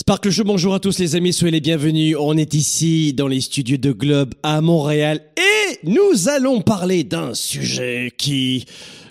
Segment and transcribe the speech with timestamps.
[0.00, 2.16] Sparkle Show, bonjour à tous les amis, soyez les bienvenus.
[2.18, 7.34] On est ici dans les studios de Globe à Montréal et nous allons parler d'un
[7.34, 8.64] sujet qui,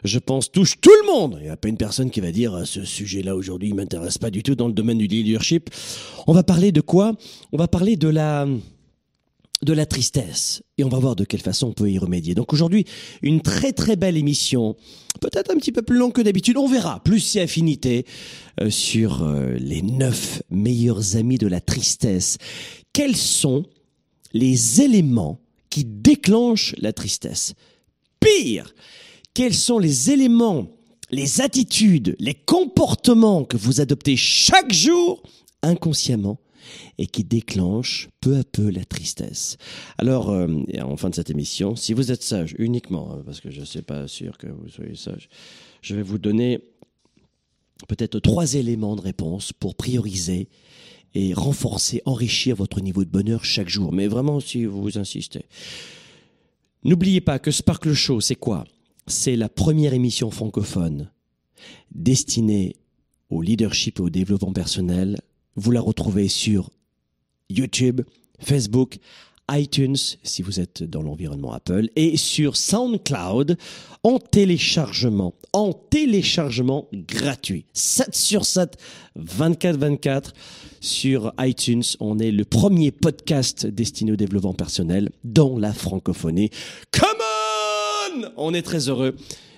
[0.04, 1.38] je pense, touche tout le monde.
[1.42, 4.32] Il n'y a pas une personne qui va dire ce sujet-là aujourd'hui ne m'intéresse pas
[4.32, 5.70] du tout dans le domaine du leadership.
[6.26, 7.14] On va parler de quoi?
[7.52, 8.48] On va parler de la
[9.64, 12.34] de la tristesse et on va voir de quelle façon on peut y remédier.
[12.34, 12.86] Donc aujourd'hui,
[13.22, 14.76] une très très belle émission,
[15.20, 18.06] peut-être un petit peu plus longue que d'habitude, on verra, plus si affinité
[18.62, 22.38] euh, sur euh, les neuf meilleurs amis de la tristesse.
[22.94, 23.66] Quels sont
[24.34, 27.54] les éléments qui déclenchent la tristesse?
[28.22, 28.73] Pire,
[29.34, 30.68] quels sont les éléments,
[31.12, 35.22] les attitudes, les comportements que vous adoptez chaque jour
[35.62, 36.40] inconsciemment
[36.98, 39.58] et qui déclenche peu à peu la tristesse.
[39.98, 40.48] Alors, euh,
[40.82, 43.66] en fin de cette émission, si vous êtes sage uniquement, hein, parce que je ne
[43.66, 45.30] suis pas sûr que vous soyez sage,
[45.82, 46.60] je vais vous donner
[47.88, 50.49] peut-être trois éléments de réponse pour prioriser
[51.16, 53.92] et renforcer, enrichir votre niveau de bonheur chaque jour.
[53.92, 55.45] Mais vraiment, si vous insistez.
[56.83, 58.65] N'oubliez pas que Sparkle Show, c'est quoi?
[59.08, 61.10] C'est la première émission francophone
[61.92, 62.76] destinée
[63.30, 65.20] au leadership et au développement personnel
[65.55, 66.70] vous la retrouvez sur
[67.49, 68.02] YouTube,
[68.39, 68.99] Facebook,
[69.52, 73.58] iTunes si vous êtes dans l'environnement Apple et sur SoundCloud
[74.04, 77.65] en téléchargement, en téléchargement gratuit.
[77.73, 78.77] 7 sur 7,
[79.17, 80.32] 24-24
[80.80, 81.83] sur iTunes.
[81.99, 86.49] On est le premier podcast destiné au développement personnel dans la francophonie.
[86.92, 88.32] Come on!
[88.38, 89.15] On est très heureux.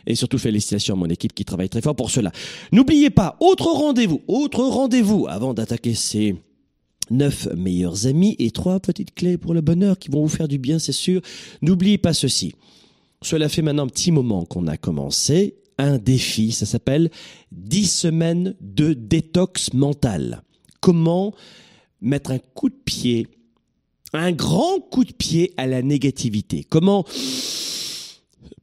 [0.07, 2.31] Et surtout, félicitations à mon équipe qui travaille très fort pour cela.
[2.71, 6.35] N'oubliez pas, autre rendez-vous, autre rendez-vous avant d'attaquer ces
[7.09, 10.57] neuf meilleurs amis et trois petites clés pour le bonheur qui vont vous faire du
[10.57, 11.21] bien, c'est sûr.
[11.61, 12.53] N'oubliez pas ceci.
[13.21, 17.09] Cela fait maintenant un petit moment qu'on a commencé un défi, ça s'appelle
[17.51, 20.43] 10 semaines de détox mental.
[20.79, 21.33] Comment
[22.01, 23.27] mettre un coup de pied,
[24.13, 26.65] un grand coup de pied à la négativité?
[26.67, 27.05] Comment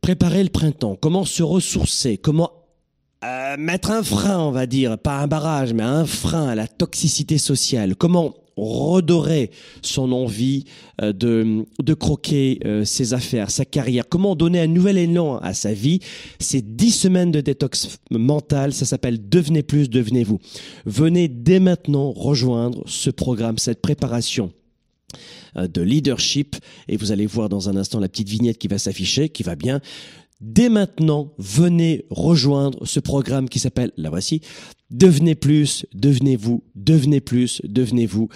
[0.01, 2.53] préparer le printemps, comment se ressourcer, comment
[3.25, 6.69] euh, mettre un frein, on va dire, pas un barrage, mais un frein à la
[6.69, 9.51] toxicité sociale, comment redorer
[9.83, 10.65] son envie
[11.01, 15.55] euh, de, de croquer euh, ses affaires, sa carrière, comment donner un nouvel élan à
[15.55, 16.01] sa vie.
[16.39, 20.39] C'est dix semaines de détox mental, ça s'appelle Devenez plus, devenez-vous.
[20.87, 24.53] Venez dès maintenant rejoindre ce programme, cette préparation
[25.57, 26.57] de leadership
[26.89, 29.57] et vous allez voir dans un instant la petite vignette qui va s'afficher, qui va
[29.57, 29.81] bien.
[30.41, 34.41] Dès maintenant, venez rejoindre ce programme qui s'appelle, la voici,
[34.91, 38.31] Devenez plus, devenez-vous, devenez plus, devenez-vous,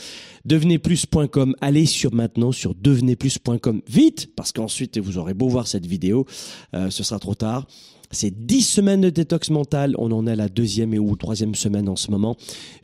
[0.45, 1.55] devenezplus.com.
[1.63, 6.27] Allez sur maintenant sur devenezplus.com vite, parce qu'ensuite vous aurez beau voir cette vidéo,
[6.75, 7.67] euh, ce sera trop tard.
[8.13, 9.95] C'est 10 semaines de détox mental.
[9.99, 12.37] On en est à la deuxième et ou troisième semaine en ce moment.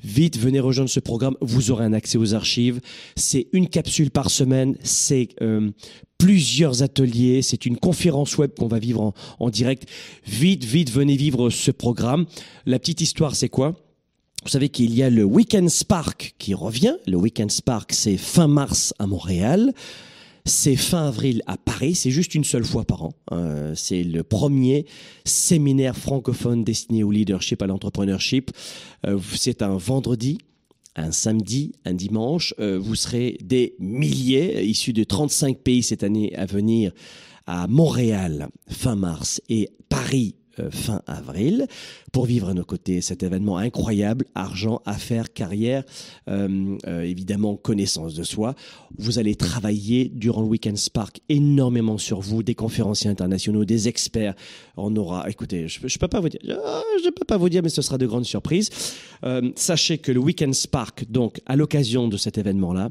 [0.03, 1.37] Vite, venez rejoindre ce programme.
[1.41, 2.81] Vous aurez un accès aux archives.
[3.15, 4.77] C'est une capsule par semaine.
[4.83, 5.71] C'est euh,
[6.17, 7.43] plusieurs ateliers.
[7.43, 9.87] C'est une conférence web qu'on va vivre en, en direct.
[10.27, 12.25] Vite, vite, venez vivre ce programme.
[12.65, 13.77] La petite histoire, c'est quoi?
[14.45, 16.97] Vous savez qu'il y a le Weekend Spark qui revient.
[17.07, 19.75] Le Weekend Spark, c'est fin mars à Montréal.
[20.49, 23.13] C'est fin avril à Paris, c'est juste une seule fois par an.
[23.33, 24.87] Euh, c'est le premier
[25.27, 28.51] séminaire francophone destiné au leadership, à l'entrepreneurship.
[29.07, 30.39] Euh, c'est un vendredi,
[30.97, 32.55] un samedi, un dimanche.
[32.61, 36.93] Euh, vous serez des milliers, issus de 35 pays cette année à venir
[37.47, 40.35] à Montréal fin mars et Paris
[40.71, 41.67] fin avril
[42.13, 45.85] pour vivre à nos côtés cet événement incroyable, argent, affaires, carrière,
[46.29, 48.55] euh, euh, évidemment connaissance de soi.
[48.99, 54.35] Vous allez travailler durant le Weekend Spark énormément sur vous, des conférenciers internationaux, des experts.
[54.77, 57.69] On aura, écoutez, je, ne peux pas vous dire, je peux pas vous dire, mais
[57.69, 58.71] ce sera de grandes surprises.
[59.57, 62.91] sachez que le Weekend Spark, donc à l'occasion de cet événement-là,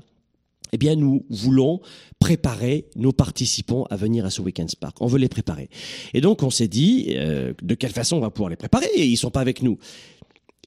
[0.72, 1.82] eh bien, nous voulons
[2.20, 5.02] préparer nos participants à venir à ce Weekend Spark.
[5.02, 5.70] On veut les préparer.
[6.14, 9.18] Et donc, on s'est dit, euh, de quelle façon on va pouvoir les préparer ils
[9.18, 9.78] sont pas avec nous.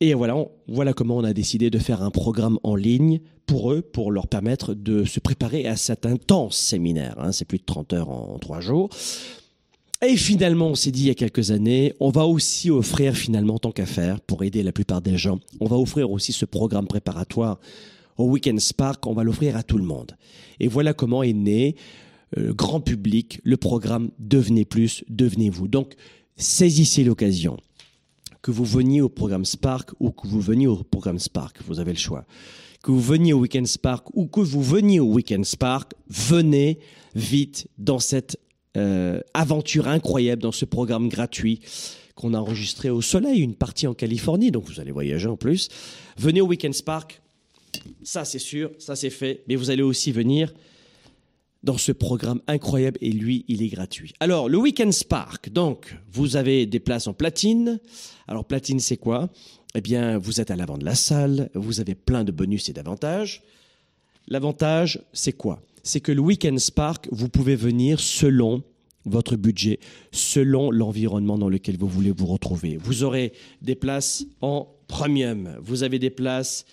[0.00, 0.34] Et voilà,
[0.66, 4.28] voilà comment on a décidé de faire un programme en ligne pour eux, pour leur
[4.28, 7.16] permettre de se préparer à cet intense séminaire.
[7.18, 7.32] Hein.
[7.32, 8.88] C'est plus de 30 heures en, trois jours.
[10.02, 13.58] Et finalement, on s'est dit il y a quelques années, on va aussi offrir finalement,
[13.58, 16.86] tant qu'à faire, pour aider la plupart des gens, on va offrir aussi ce programme
[16.86, 17.60] préparatoire
[18.22, 20.16] au Weekend Spark, on va l'offrir à tout le monde.
[20.58, 21.76] Et voilà comment est né,
[22.38, 25.68] euh, grand public, le programme Devenez plus, devenez-vous.
[25.68, 25.94] Donc,
[26.36, 27.56] saisissez l'occasion.
[28.42, 31.92] Que vous veniez au programme Spark ou que vous veniez au programme Spark, vous avez
[31.92, 32.24] le choix.
[32.82, 36.78] Que vous veniez au Weekend Spark ou que vous veniez au Weekend Spark, venez
[37.14, 38.38] vite dans cette
[38.76, 41.60] euh, aventure incroyable, dans ce programme gratuit
[42.14, 45.68] qu'on a enregistré au soleil, une partie en Californie, donc vous allez voyager en plus.
[46.18, 47.19] Venez au Weekend Spark,
[48.02, 49.42] ça, c'est sûr, ça, c'est fait.
[49.48, 50.52] Mais vous allez aussi venir
[51.62, 54.14] dans ce programme incroyable et lui, il est gratuit.
[54.20, 57.80] Alors, le Weekend Spark, donc, vous avez des places en platine.
[58.28, 59.28] Alors, platine, c'est quoi?
[59.74, 62.72] Eh bien, vous êtes à l'avant de la salle, vous avez plein de bonus et
[62.72, 63.42] d'avantages.
[64.26, 65.60] L'avantage, c'est quoi?
[65.82, 68.62] C'est que le Weekend Spark, vous pouvez venir selon
[69.06, 69.80] votre budget,
[70.12, 72.76] selon l'environnement dans lequel vous voulez vous retrouver.
[72.76, 73.32] Vous aurez
[73.62, 76.66] des places en premium, vous avez des places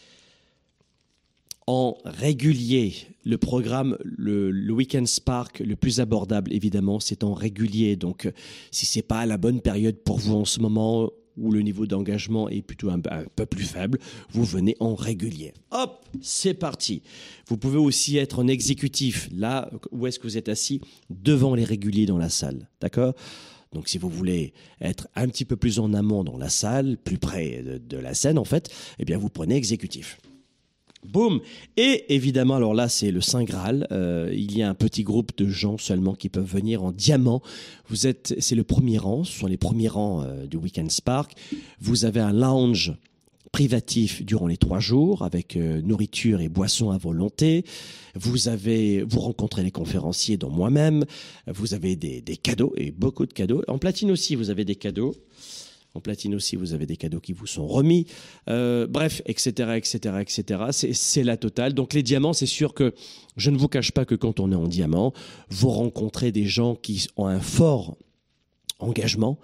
[1.67, 2.93] en régulier.
[3.25, 7.97] Le programme, le, le, Weekend Spark, le plus abordable, évidemment, c'est en régulier.
[7.97, 8.31] Donc, euh,
[8.71, 12.49] si c'est pas la bonne période pour vous en ce moment, où le niveau d'engagement
[12.49, 13.99] est plutôt un, peu plus faible,
[14.31, 15.53] vous venez en régulier.
[15.71, 17.03] Hop, c'est parti.
[17.47, 21.63] Vous pouvez aussi être en exécutif, là où est-ce que vous êtes assis, devant les
[21.63, 22.67] réguliers dans la salle.
[22.81, 23.13] D'accord?
[23.73, 27.17] Donc si vous voulez être un petit peu plus en amont dans la salle, plus
[27.17, 30.17] près de, de la scène en fait, eh bien vous prenez exécutif.
[31.07, 31.39] Boum
[31.77, 33.87] Et évidemment, alors là, c'est le Saint Graal.
[33.91, 37.41] Euh, il y a un petit groupe de gens seulement qui peuvent venir en diamant.
[37.89, 41.33] Vous êtes, c'est le premier rang, ce sont les premiers rangs euh, du Weekend Spark.
[41.79, 42.93] Vous avez un lounge
[43.51, 47.63] privatif durant les trois jours avec euh, nourriture et boissons à volonté.
[48.15, 51.05] Vous avez, vous rencontrez les conférenciers dont moi-même.
[51.47, 53.63] Vous avez des, des cadeaux et beaucoup de cadeaux.
[53.67, 55.15] En platine aussi, vous avez des cadeaux.
[55.99, 58.05] Platine aussi, vous avez des cadeaux qui vous sont remis.
[58.49, 60.91] Euh, bref, etc., etc., etc.
[60.93, 61.73] C'est la totale.
[61.73, 62.93] Donc les diamants, c'est sûr que
[63.35, 65.13] je ne vous cache pas que quand on est en diamant,
[65.49, 67.97] vous rencontrez des gens qui ont un fort
[68.79, 69.39] engagement,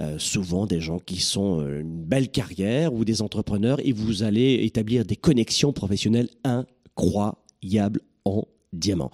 [0.00, 4.22] euh, souvent des gens qui sont euh, une belle carrière ou des entrepreneurs, et vous
[4.22, 9.10] allez établir des connexions professionnelles incroyables en diamant.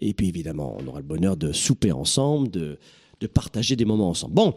[0.00, 2.78] Et puis évidemment, on aura le bonheur de souper ensemble, de,
[3.20, 4.34] de partager des moments ensemble.
[4.34, 4.54] Bon,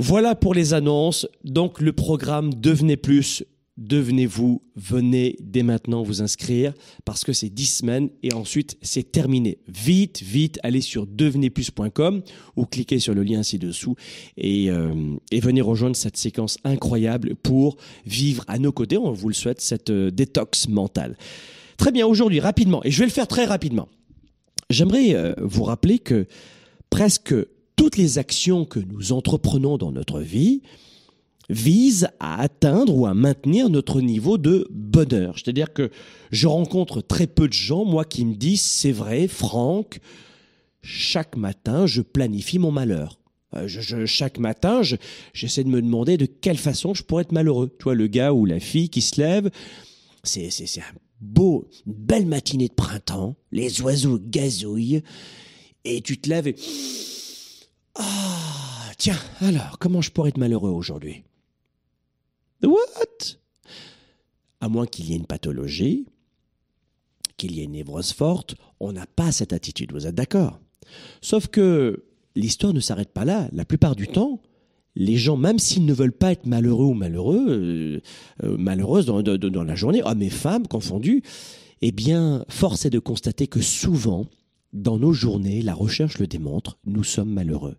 [0.00, 1.28] voilà pour les annonces.
[1.44, 3.44] Donc le programme Devenez plus,
[3.76, 6.72] devenez-vous, venez dès maintenant vous inscrire
[7.04, 9.58] parce que c'est 10 semaines et ensuite c'est terminé.
[9.68, 12.22] Vite, vite, allez sur devenezplus.com
[12.56, 13.94] ou cliquez sur le lien ci-dessous
[14.38, 17.76] et, euh, et venez rejoindre cette séquence incroyable pour
[18.06, 21.16] vivre à nos côtés, on vous le souhaite, cette euh, détox mentale.
[21.76, 23.88] Très bien, aujourd'hui, rapidement, et je vais le faire très rapidement,
[24.70, 26.26] j'aimerais euh, vous rappeler que
[26.88, 27.34] presque
[27.80, 30.60] toutes les actions que nous entreprenons dans notre vie
[31.48, 35.36] visent à atteindre ou à maintenir notre niveau de bonheur.
[35.38, 35.90] C'est-à-dire que
[36.30, 40.00] je rencontre très peu de gens, moi, qui me disent, c'est vrai, Franck,
[40.82, 43.18] chaque matin, je planifie mon malheur.
[43.56, 43.66] Euh,
[44.04, 44.82] chaque matin,
[45.32, 47.70] j'essaie de me demander de quelle façon je pourrais être malheureux.
[47.78, 49.48] Toi, le gars ou la fille qui se lève,
[50.22, 50.50] c'est,
[51.22, 55.02] beau, une belle matinée de printemps, les oiseaux gazouillent,
[55.86, 56.54] et tu te lèves et
[58.00, 61.24] ah, tiens, alors, comment je pourrais être malheureux aujourd'hui?
[62.62, 63.36] What?
[64.60, 66.06] À moins qu'il y ait une pathologie,
[67.36, 70.60] qu'il y ait une névrose forte, on n'a pas cette attitude, vous êtes d'accord?
[71.22, 72.04] Sauf que
[72.34, 73.48] l'histoire ne s'arrête pas là.
[73.52, 74.40] La plupart du temps,
[74.94, 78.00] les gens, même s'ils ne veulent pas être malheureux ou malheureux, euh,
[78.42, 81.22] euh, malheureuses dans, dans, la journée, hommes et femmes confondus,
[81.82, 84.26] eh bien, force est de constater que souvent,
[84.72, 87.76] dans nos journées, la recherche le démontre, nous sommes malheureux.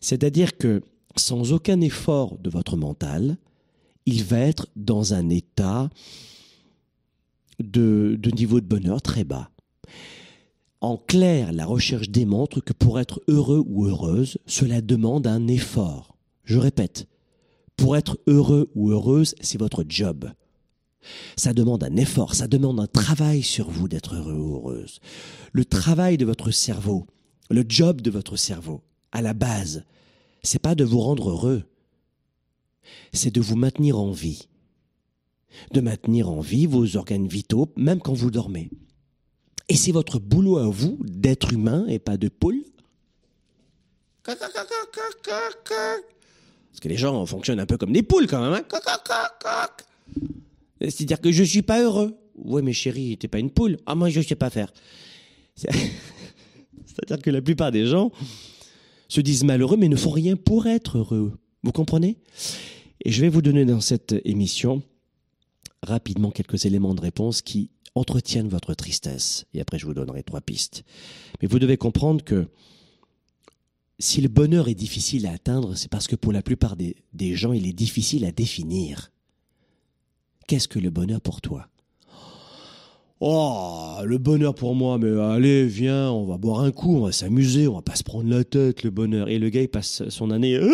[0.00, 0.82] C'est-à-dire que
[1.16, 3.36] sans aucun effort de votre mental,
[4.06, 5.90] il va être dans un état
[7.58, 9.50] de, niveau de bonheur très bas.
[10.80, 16.16] En clair, la recherche démontre que pour être heureux ou heureuse, cela demande un effort.
[16.44, 17.08] Je répète,
[17.76, 20.30] pour être heureux ou heureuse, c'est votre job.
[21.36, 25.00] Ça demande un effort, ça demande un travail sur vous d'être heureux ou heureuse.
[25.52, 27.06] Le travail de votre cerveau,
[27.50, 29.84] le job de votre cerveau, à la base,
[30.42, 31.64] c'est pas de vous rendre heureux,
[33.12, 34.48] c'est de vous maintenir en vie.
[35.72, 38.70] De maintenir en vie vos organes vitaux, même quand vous dormez.
[39.68, 42.62] Et c'est votre boulot à vous d'être humain et pas de poule.
[44.24, 44.38] Parce
[46.80, 48.52] que les gens fonctionnent un peu comme des poules quand même.
[48.52, 48.62] Hein
[50.80, 52.16] C'est-à-dire que je suis pas heureux.
[52.36, 53.78] Ouais, mais chérie, t'es pas une poule.
[53.84, 54.72] Ah, moi, je sais pas faire.
[55.56, 58.12] C'est-à-dire que la plupart des gens
[59.08, 61.38] se disent malheureux, mais ne font rien pour être heureux.
[61.62, 62.18] Vous comprenez?
[63.04, 64.82] Et je vais vous donner dans cette émission
[65.82, 69.46] rapidement quelques éléments de réponse qui entretiennent votre tristesse.
[69.54, 70.84] Et après, je vous donnerai trois pistes.
[71.40, 72.48] Mais vous devez comprendre que
[73.98, 77.52] si le bonheur est difficile à atteindre, c'est parce que pour la plupart des, gens,
[77.52, 79.10] il est difficile à définir.
[80.46, 81.68] Qu'est-ce que le bonheur pour toi?
[83.20, 87.10] Oh, le bonheur pour moi, mais allez, viens, on va boire un coup, on va
[87.10, 89.28] s'amuser, on va pas se prendre la tête, le bonheur.
[89.28, 90.56] Et le gars, passe son année.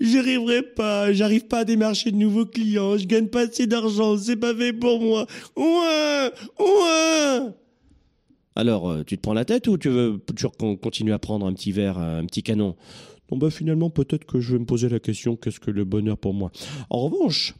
[0.00, 4.16] J'y arriverai pas, j'arrive pas à démarcher de nouveaux clients, je gagne pas assez d'argent,
[4.16, 5.26] c'est pas fait pour moi.
[5.56, 7.54] Ouin, ouin.
[8.54, 11.46] Alors, euh, tu te prends la tête ou tu veux toujours qu'on continue à prendre
[11.46, 12.76] un petit verre, un petit canon?
[13.32, 16.18] Non, bah finalement, peut-être que je vais me poser la question, qu'est-ce que le bonheur
[16.18, 16.52] pour moi?
[16.90, 17.54] En revanche,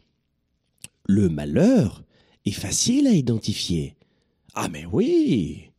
[1.06, 2.02] le malheur
[2.44, 3.96] est facile à identifier.
[4.54, 5.70] Ah mais oui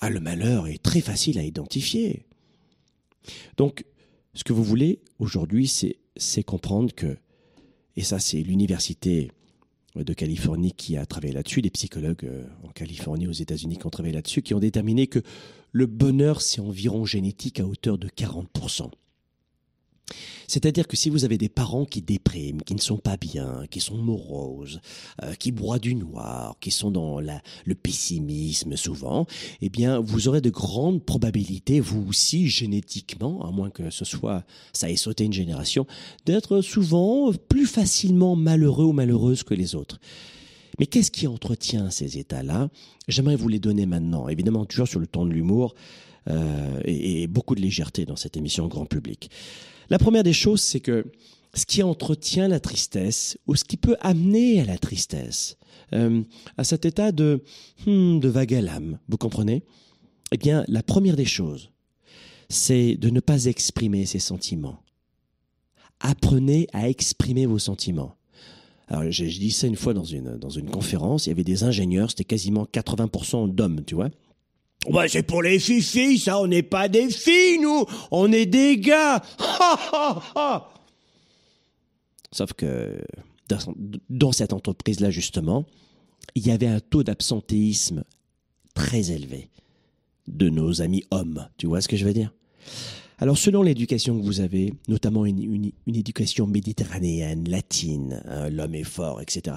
[0.00, 2.26] Ah le malheur est très facile à identifier.
[3.56, 3.84] Donc,
[4.34, 5.70] ce que vous voulez aujourd'hui,
[6.16, 7.16] c'est comprendre que,
[7.96, 9.30] et ça c'est l'université
[9.94, 13.90] de Californie qui a travaillé là-dessus, des psychologues euh, en Californie, aux États-Unis qui ont
[13.90, 15.22] travaillé là-dessus, qui ont déterminé que
[15.72, 18.90] le bonheur, c'est environ génétique à hauteur de 40%.
[20.46, 23.80] C'est-à-dire que si vous avez des parents qui dépriment, qui ne sont pas bien, qui
[23.80, 24.80] sont moroses,
[25.22, 29.26] euh, qui broient du noir, qui sont dans la, le pessimisme souvent,
[29.60, 34.44] eh bien, vous aurez de grandes probabilités, vous aussi, génétiquement, à moins que ce soit,
[34.72, 35.86] ça ait sauté une génération,
[36.24, 39.98] d'être souvent plus facilement malheureux ou malheureuse que les autres.
[40.78, 42.68] Mais qu'est-ce qui entretient ces états-là?
[43.08, 45.74] J'aimerais vous les donner maintenant, évidemment toujours sur le ton de l'humour
[46.28, 49.30] euh, et, et beaucoup de légèreté dans cette émission grand public.
[49.90, 51.04] La première des choses, c'est que
[51.54, 55.56] ce qui entretient la tristesse, ou ce qui peut amener à la tristesse,
[55.92, 56.22] euh,
[56.58, 57.42] à cet état de,
[57.86, 59.62] hmm, de vague à l'âme, vous comprenez?
[60.32, 61.70] Eh bien, la première des choses,
[62.48, 64.82] c'est de ne pas exprimer ses sentiments.
[66.00, 68.16] Apprenez à exprimer vos sentiments.
[68.88, 71.64] Alors, j'ai dit ça une fois dans une, dans une conférence, il y avait des
[71.64, 74.10] ingénieurs, c'était quasiment 80% d'hommes, tu vois?
[74.88, 78.78] Ouais, c'est pour les filles, ça, on n'est pas des filles, nous, on est des
[78.78, 79.20] gars.
[82.32, 83.00] Sauf que
[84.10, 85.64] dans, cette entreprise-là, justement,
[86.34, 88.04] il y avait un taux d'absentéisme
[88.74, 89.48] très élevé
[90.28, 91.48] de nos amis hommes.
[91.56, 92.32] Tu vois ce que je veux dire?
[93.18, 99.22] Alors, selon l'éducation que vous avez, notamment une, éducation méditerranéenne, latine, hein, l'homme est fort,
[99.22, 99.56] etc.,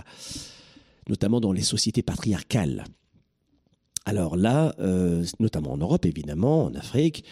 [1.10, 2.86] notamment dans les sociétés patriarcales,
[4.06, 7.24] alors là, euh, notamment en Europe évidemment, en Afrique,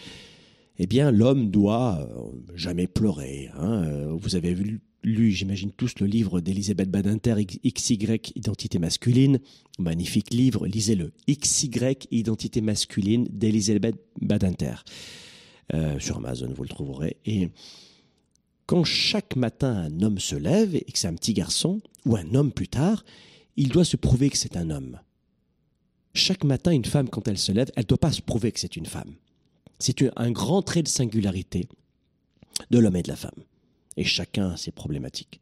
[0.78, 3.50] eh bien l'homme doit euh, jamais pleurer.
[3.56, 3.84] Hein.
[3.84, 9.40] Euh, vous avez lu, lu j'imagine tous, le livre d'Elisabeth Badinter, XY, Identité masculine.
[9.78, 11.12] Magnifique livre, lisez-le.
[11.28, 14.84] XY, Identité masculine d'Elisabeth Badinter.
[15.98, 17.16] sur Amazon, vous le trouverez.
[17.26, 17.48] Et
[18.66, 22.34] quand chaque matin un homme se lève et que c'est un petit garçon, ou un
[22.34, 23.04] homme plus tard,
[23.56, 24.98] il doit se prouver que c'est un homme.
[26.18, 28.58] Chaque matin, une femme, quand elle se lève, elle ne doit pas se prouver que
[28.58, 29.14] c'est une femme.
[29.78, 31.68] C'est un grand trait de singularité
[32.70, 33.44] de l'homme et de la femme.
[33.96, 35.40] Et chacun a ses problématiques.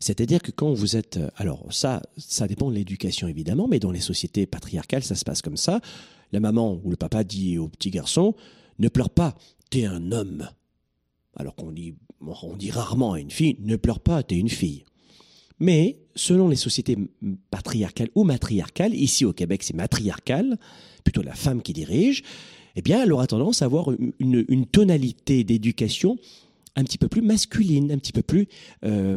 [0.00, 1.20] C'est-à-dire que quand vous êtes...
[1.36, 5.42] Alors ça, ça dépend de l'éducation évidemment, mais dans les sociétés patriarcales, ça se passe
[5.42, 5.82] comme ça.
[6.32, 8.34] La maman ou le papa dit au petit garçon,
[8.78, 9.34] ne pleure pas,
[9.68, 10.48] t'es un homme.
[11.36, 14.84] Alors qu'on dit, on dit rarement à une fille, ne pleure pas, t'es une fille.
[15.58, 16.96] Mais selon les sociétés
[17.50, 20.58] patriarcales ou matriarcales, ici au Québec c'est matriarcal,
[21.04, 22.22] plutôt la femme qui dirige,
[22.74, 26.18] eh bien elle aura tendance à avoir une, tonalité d'éducation
[26.78, 28.48] un petit peu plus masculine, un petit peu plus,
[28.84, 29.16] euh,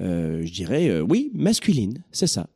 [0.00, 2.48] euh, je dirais, euh, oui, masculine, c'est ça.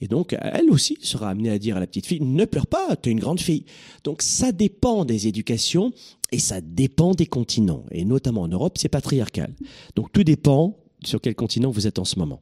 [0.00, 2.96] Et donc, elle aussi sera amenée à dire à la petite fille, ne pleure pas,
[2.96, 3.64] tu es une grande fille.
[4.02, 5.92] Donc, ça dépend des éducations
[6.32, 7.84] et ça dépend des continents.
[7.92, 9.54] Et notamment en Europe, c'est patriarcal.
[9.94, 12.40] Donc, tout dépend sur quel continent vous êtes en ce moment.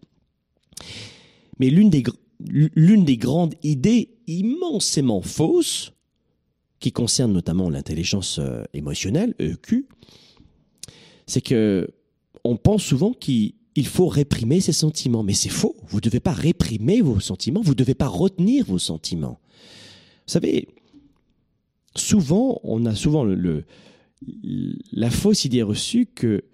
[1.59, 5.93] Mais l'une des, grandes idées immensément fausses,
[6.79, 9.87] qui concerne notamment l'intelligence euh, émotionnelle, EQ,
[11.27, 11.89] c'est que
[12.45, 13.53] on pense souvent qu'il
[13.85, 15.23] faut réprimer ses sentiments.
[15.23, 15.77] Mais c'est faux.
[15.89, 17.61] Vous ne devez pas réprimer vos sentiments.
[17.61, 19.39] Vous ne devez pas retenir vos sentiments.
[20.27, 20.69] Vous savez,
[21.95, 23.27] souvent, on a souvent
[24.93, 26.45] la fausse idée reçue que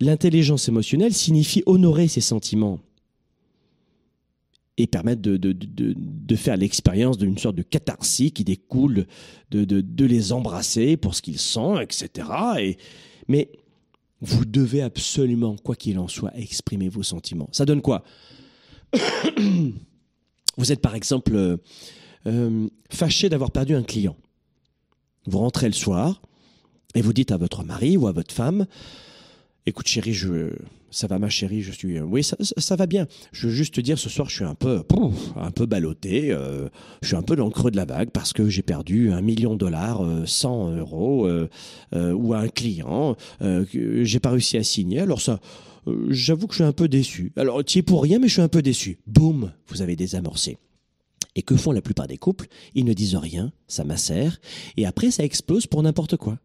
[0.00, 2.80] l'intelligence émotionnelle signifie honorer ses sentiments.
[4.78, 9.06] Et permettre de, de, de, de faire l'expérience d'une sorte de catharsis qui découle
[9.50, 12.28] de, les embrasser pour ce qu'ils sont, etc.
[12.58, 12.78] Et,
[13.28, 13.50] mais
[14.20, 17.48] vous devez absolument, quoi qu'il en soit, exprimer vos sentiments.
[17.52, 18.04] Ça donne quoi?
[20.58, 21.56] Vous êtes par exemple euh,
[22.26, 24.16] euh, fâché d'avoir perdu un client.
[25.26, 26.20] Vous rentrez le soir
[26.94, 28.66] et vous dites à votre mari ou à votre femme,
[29.66, 30.50] écoute chérie, je,
[30.90, 33.06] ça va ma chérie, je suis, oui ça, ça, va bien.
[33.32, 36.32] Je veux juste te dire ce soir je suis un peu, pouf, un peu ballotté,
[36.32, 36.68] euh,
[37.00, 39.20] je suis un peu dans le creux de la vague parce que j'ai perdu un
[39.20, 41.48] million de dollars, euh, 100 euros euh,
[41.94, 45.00] euh, ou à un client euh, que j'ai pas réussi à signer.
[45.00, 45.40] Alors ça,
[45.86, 47.32] euh, j'avoue que je suis un peu déçu.
[47.36, 48.98] Alors tu es pour rien mais je suis un peu déçu.
[49.06, 50.58] Boum, vous avez désamorcé.
[51.34, 52.46] Et que font la plupart des couples?
[52.74, 54.38] Ils ne disent rien, ça macère,
[54.76, 56.38] et après ça explose pour n'importe quoi.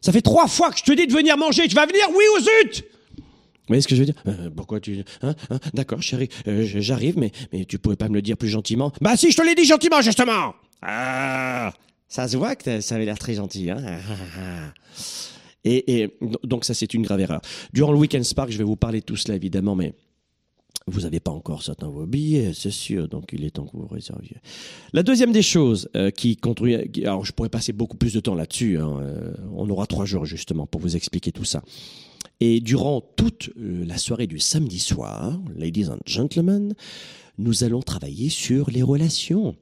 [0.00, 2.24] Ça fait trois fois que je te dis de venir manger, tu vas venir, oui
[2.36, 2.84] ou zut!
[3.18, 4.14] Vous voyez ce que je veux dire?
[4.28, 5.02] Euh, Pourquoi tu...
[5.22, 8.48] Hein, hein, D'accord, chérie, euh, j'arrive, mais, mais tu pouvais pas me le dire plus
[8.48, 8.92] gentiment.
[9.00, 10.54] Bah si, je te l'ai dit gentiment, justement.
[10.82, 11.72] Ah
[12.06, 13.82] Ça se voit que ça avait l'air très gentil, hein.
[15.64, 17.40] Et, et donc ça, c'est une grave erreur.
[17.72, 19.94] Durant le Weekend Spark, je vais vous parler de tout cela, évidemment, mais
[20.86, 23.88] vous n'avez pas encore dans vos billets, c'est sûr, donc il est temps que vous
[23.88, 24.36] réserviez.
[24.92, 28.34] La deuxième des choses euh, qui contribue, alors je pourrais passer beaucoup plus de temps
[28.34, 31.62] là-dessus, hein, euh, on aura trois jours justement pour vous expliquer tout ça.
[32.38, 36.74] Et durant toute euh, la soirée du samedi soir, ladies and gentlemen,
[37.38, 39.56] nous allons travailler sur les relations.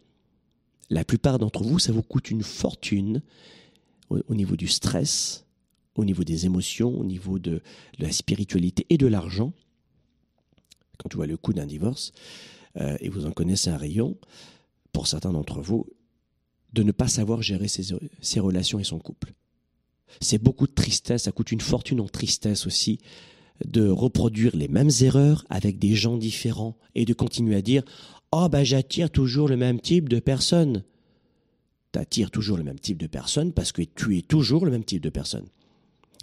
[0.90, 3.22] La plupart d'entre vous, ça vous coûte une fortune
[4.10, 5.46] au, au niveau du stress,
[5.96, 7.62] au niveau des émotions, au niveau de
[7.98, 9.52] la spiritualité et de l'argent
[10.98, 12.12] quand tu vois le coût d'un divorce,
[12.80, 14.16] euh, et vous en connaissez un rayon,
[14.92, 15.86] pour certains d'entre vous,
[16.72, 19.32] de ne pas savoir gérer ses, relations et son couple.
[20.20, 22.98] C'est beaucoup de tristesse, ça coûte une fortune en tristesse aussi,
[23.64, 27.84] de reproduire les mêmes erreurs avec des gens différents et de continuer à dire
[28.32, 30.82] Oh, bah, j'attire toujours le même type de personne.
[31.92, 35.02] T'attires toujours le même type de personne parce que tu es toujours le même type
[35.02, 35.46] de personne.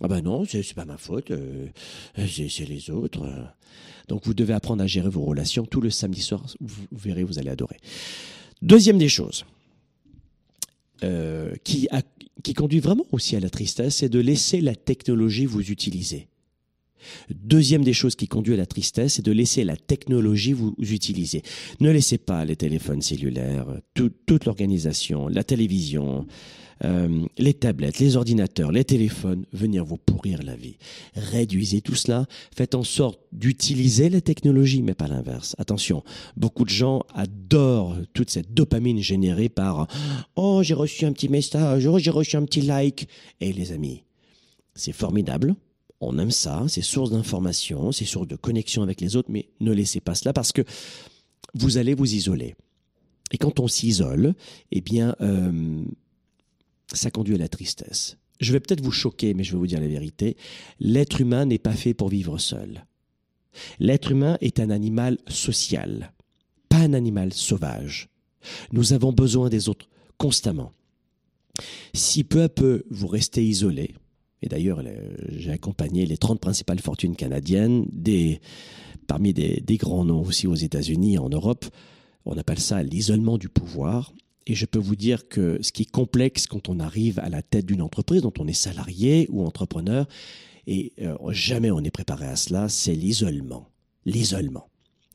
[0.04, 1.68] Ah ben non, c'est pas ma faute, euh,
[2.18, 3.22] c'est c'est les autres.
[3.24, 3.44] euh.
[4.08, 6.44] Donc vous devez apprendre à gérer vos relations tout le samedi soir.
[6.60, 7.78] Vous, verrez, vous allez adorer.
[8.62, 9.46] Deuxième des choses
[11.04, 12.02] euh, qui, a-
[12.44, 16.28] qui conduit vraiment aussi à la tristesse, c'est de laisser la technologie vous utiliser.
[17.32, 21.42] Deuxième des choses qui conduit à la tristesse, c'est de laisser la technologie vous utiliser.
[21.80, 26.28] Ne laissez pas les téléphones cellulaires, tout- toute l'organisation, la télévision,
[26.84, 30.78] euh, les tablettes, les ordinateurs, les téléphones venir vous pourrir la vie.
[31.16, 35.56] Réduisez tout cela, faites en sorte d'utiliser la technologie, mais pas l'inverse.
[35.60, 36.04] Attention,
[36.38, 39.88] beaucoup de gens adorent toute cette dopamine générée par
[40.36, 43.08] «Oh, j'ai reçu un petit message, oh, j'ai reçu un petit like».
[43.42, 44.04] Et les amis,
[44.76, 45.56] c'est formidable,
[46.00, 49.72] on aime ça, c'est source d'information, c'est source de connexion avec les autres, mais ne
[49.72, 50.64] laissez pas cela parce que
[51.54, 52.56] vous allez vous isoler.
[53.32, 54.34] Et quand on s'isole,
[54.72, 55.84] eh bien, euh,
[56.94, 58.18] ça conduit à la tristesse.
[58.40, 60.36] Je vais peut-être vous choquer, mais je vais vous dire la vérité.
[60.80, 62.86] L'être humain n'est pas fait pour vivre seul.
[63.80, 66.14] L'être humain est un animal social,
[66.70, 68.10] pas un animal sauvage.
[68.72, 70.72] Nous avons besoin des autres constamment.
[71.94, 73.94] Si peu à peu vous restez isolé,
[74.42, 77.86] et d'ailleurs le- j'ai accompagné les 30 principales fortunes canadiennes,
[79.06, 81.66] parmi des grands noms aussi aux États-Unis et en Europe,
[82.26, 84.14] on appelle ça l'isolement du pouvoir.
[84.48, 87.42] Et je peux vous dire que ce qui est complexe quand on arrive à la
[87.42, 90.08] tête d'une entreprise dont on est salarié ou entrepreneur,
[90.68, 93.70] et euh, jamais on n'est préparé à cela, c'est l'isolement.
[94.06, 94.68] L'isolement.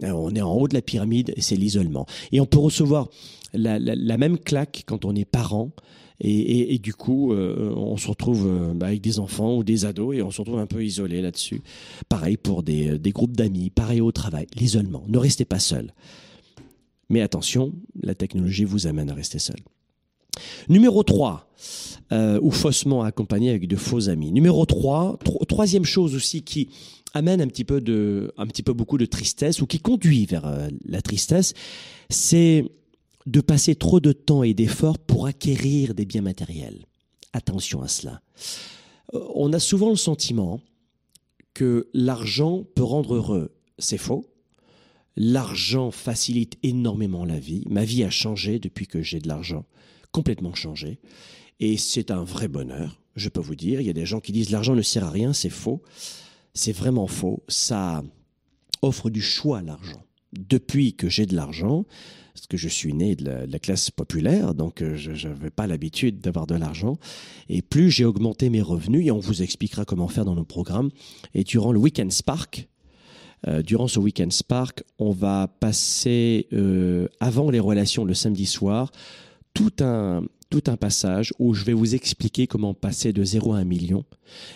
[0.02, 2.06] On est en haut de la pyramide et c'est l'isolement.
[2.30, 3.08] Et on peut recevoir
[3.54, 3.78] la,
[4.18, 5.70] même claque quand on est parent.
[6.20, 10.16] Et du coup, euh, on se retrouve euh, bah, avec des enfants ou des ados
[10.16, 11.62] et on se retrouve un peu isolé là-dessus.
[12.08, 15.04] Pareil pour des, des groupes d'amis, pareil au travail, l'isolement.
[15.08, 15.92] Ne restez pas seul.
[17.09, 19.57] Mais attention, la technologie vous amène à rester seul.
[20.69, 21.49] Numéro 3,
[22.12, 24.33] euh, ou faussement accompagné avec de faux amis.
[24.33, 26.69] Numéro 3, troisième chose aussi qui
[27.14, 30.47] amène un petit peu de, un petit peu beaucoup de tristesse ou qui conduit vers
[30.47, 31.55] euh, la tristesse,
[32.11, 32.64] c'est
[33.25, 36.87] de passer trop de temps et d'efforts pour acquérir des biens matériels.
[37.33, 38.21] Attention à cela.
[39.14, 40.61] Euh, On a souvent le sentiment
[41.55, 43.53] que l'argent peut rendre heureux.
[43.79, 44.27] C'est faux.
[45.16, 47.64] L'argent facilite énormément la vie.
[47.68, 49.64] Ma vie a changé depuis que j'ai de l'argent,
[50.12, 50.98] complètement changé.
[51.59, 53.81] Et c'est un vrai bonheur, je peux vous dire.
[53.81, 55.83] Il y a des gens qui disent l'argent ne sert à rien, c'est faux.
[56.52, 57.42] C'est vraiment faux.
[57.48, 58.05] Ça
[58.83, 60.02] offre du choix à l'argent.
[60.33, 61.87] Depuis que j'ai de l'argent,
[62.35, 65.48] parce que je suis né de la, de la classe populaire, donc euh, je n'avais
[65.48, 66.98] pas l'habitude d'avoir de l'argent.
[67.48, 70.90] Et plus j'ai augmenté mes revenus, et on vous expliquera comment faire dans nos programmes.
[71.33, 72.68] Et durant le Weekend Spark,
[73.48, 78.90] Euh, durant ce Weekend Spark, on va passer, euh, avant les relations le samedi soir,
[79.54, 83.59] tout un, tout un passage où je vais vous expliquer comment passer de 0 à
[83.59, 84.04] 1 million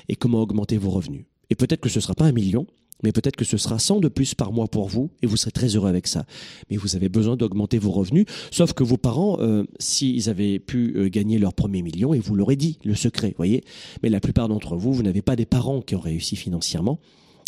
[0.09, 1.25] et comment augmenter vos revenus.
[1.51, 2.67] Et peut-être que ce ne sera pas un million,
[3.03, 5.51] mais peut-être que ce sera 100 de plus par mois pour vous et vous serez
[5.51, 6.27] très heureux avec ça.
[6.71, 10.95] Mais vous avez besoin d'augmenter vos revenus, sauf que vos parents, euh, s'ils avaient pu
[10.97, 13.65] euh, gagner leur premier million, et vous l'aurez dit, le secret, voyez.
[14.03, 17.01] Mais la plupart d'entre vous, vous n'avez pas des parents qui ont réussi financièrement.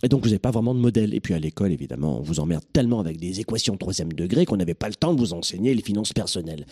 [0.02, 1.14] Et donc, vous n'avez pas vraiment de modèle.
[1.14, 4.56] Et puis, à l'école, évidemment, on vous emmerde tellement avec des équations troisième degré qu'on
[4.56, 6.66] n'avait pas le temps de vous enseigner les finances personnelles.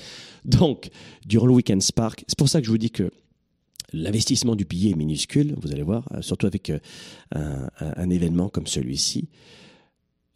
[0.44, 0.90] Donc,
[1.26, 3.10] durant le Weekend Spark, c'est pour ça que je vous dis que
[3.92, 6.78] l'investissement du billet est minuscule, vous allez voir, euh, surtout avec euh,
[7.34, 9.28] un, événement comme celui-ci.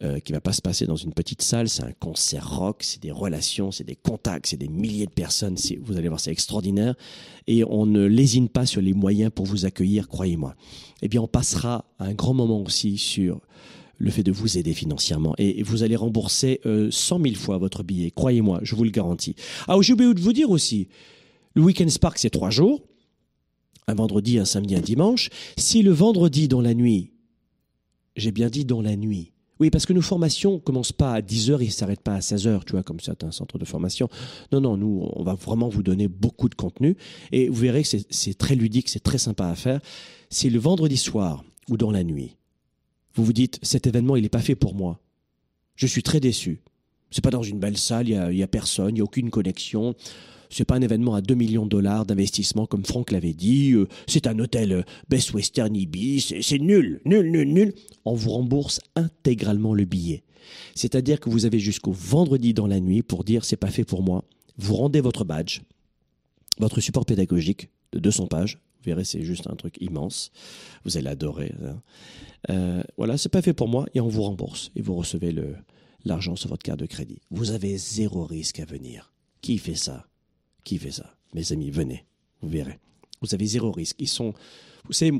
[0.05, 3.01] Euh, qui va pas se passer dans une petite salle, c'est un concert rock, c'est
[3.01, 6.95] des relations, c'est des contacts, c'est des milliers de personnes, vous allez voir, c'est extraordinaire,
[7.47, 10.55] et on ne lésine pas sur les moyens pour vous accueillir, croyez-moi.
[11.01, 13.41] Eh bien, on passera un grand moment aussi sur
[13.97, 17.81] le fait de vous aider financièrement, et vous allez rembourser euh, 100 000 fois votre
[17.81, 19.35] billet, croyez-moi, je vous le garantis.
[19.67, 20.87] Ah, j'ai oublié de vous dire aussi,
[21.55, 22.81] le Weekend Spark, c'est trois jours,
[23.87, 25.29] un vendredi, un samedi, un dimanche.
[25.57, 27.11] Si le vendredi dans la nuit,
[28.15, 31.51] j'ai bien dit dans la nuit, oui, parce que nos formations commencent pas à 10
[31.51, 34.09] heures et s'arrêtent pas à 16 heures, tu vois, comme certains centres de formation.
[34.51, 36.97] Non, non, nous, on va vraiment vous donner beaucoup de contenu
[37.31, 39.79] et vous verrez que c'est très ludique, c'est très sympa à faire.
[40.29, 42.35] Si le vendredi soir ou dans la nuit,
[43.13, 44.99] vous vous dites, cet événement, il n'est pas fait pour moi.
[45.75, 46.61] Je suis très déçu.
[47.11, 49.05] C'est pas dans une belle salle, il y a, y a personne, il y a
[49.05, 49.95] aucune connexion
[50.49, 53.87] c'est pas un événement à 2 millions de dollars d'investissement comme Franck l'avait dit, euh,
[54.07, 57.73] c'est un hôtel euh, Best Western Ibis, c'est nul, nul, nul, nul.
[58.05, 60.23] On vous rembourse intégralement le billet.
[60.75, 64.03] C'est-à-dire que vous avez jusqu'au vendredi dans la nuit pour dire c'est pas fait pour
[64.03, 64.23] moi.
[64.57, 65.61] Vous rendez votre badge,
[66.59, 68.59] votre support pédagogique de 200 pages.
[68.79, 70.31] Vous verrez, c'est juste un truc immense.
[70.83, 71.53] Vous allez adorer.
[71.63, 71.81] Hein.
[72.51, 75.35] Euh, voilà, c'est pas fait pour moi et on vous rembourse et vous recevez
[76.03, 77.21] l'argent sur votre carte de crédit.
[77.31, 79.11] Vous avez zéro risque à venir.
[79.41, 80.07] Qui fait ça?
[80.65, 81.15] Qui fait ça?
[81.33, 82.05] Mes amis, venez,
[82.41, 82.79] vous verrez.
[83.21, 83.95] Vous avez zéro risque.
[83.99, 84.33] Ils sont.
[84.85, 85.13] Vous savez,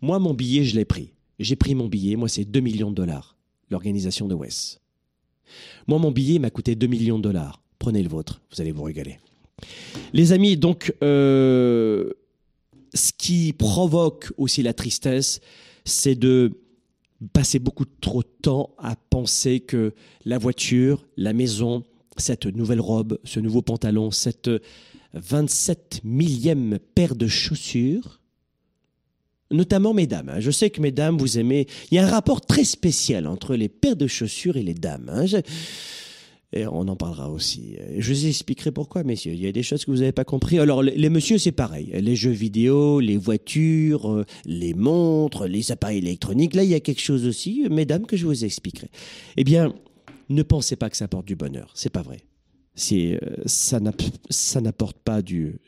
[0.00, 1.12] moi, mon billet, je l'ai pris.
[1.38, 2.16] J'ai pris mon billet.
[2.16, 3.36] Moi, c'est 2 millions de dollars.
[3.70, 4.80] L'organisation de Wes.
[5.86, 7.62] Moi, mon billet m'a coûté 2 millions de dollars.
[7.78, 8.40] Prenez le vôtre.
[8.50, 9.18] Vous allez vous régaler.
[10.12, 12.12] Les amis, donc, euh,
[12.94, 15.40] ce qui provoque aussi la tristesse,
[15.84, 16.52] c'est de
[17.32, 21.84] passer beaucoup trop de temps à penser que la voiture, la maison,
[22.20, 24.50] cette nouvelle robe, ce nouveau pantalon, cette
[25.14, 28.20] 27 millième paire de chaussures,
[29.50, 30.28] notamment mesdames.
[30.28, 30.40] Hein.
[30.40, 31.66] Je sais que mesdames, vous aimez...
[31.90, 35.10] Il y a un rapport très spécial entre les paires de chaussures et les dames.
[35.12, 35.26] Hein.
[36.52, 37.76] Et on en parlera aussi.
[37.98, 39.32] Je vous expliquerai pourquoi, messieurs.
[39.32, 40.58] Il y a des choses que vous n'avez pas compris.
[40.58, 41.90] Alors, les messieurs, c'est pareil.
[41.92, 46.54] Les jeux vidéo, les voitures, euh, les montres, les appareils électroniques.
[46.54, 48.88] Là, il y a quelque chose aussi, mesdames, que je vous expliquerai.
[49.36, 49.74] Eh bien,
[50.28, 51.70] ne pensez pas que ça apporte du bonheur.
[51.74, 52.20] C'est pas vrai.
[52.74, 53.80] C'est, euh, ça
[54.60, 55.60] n'apporte pas du,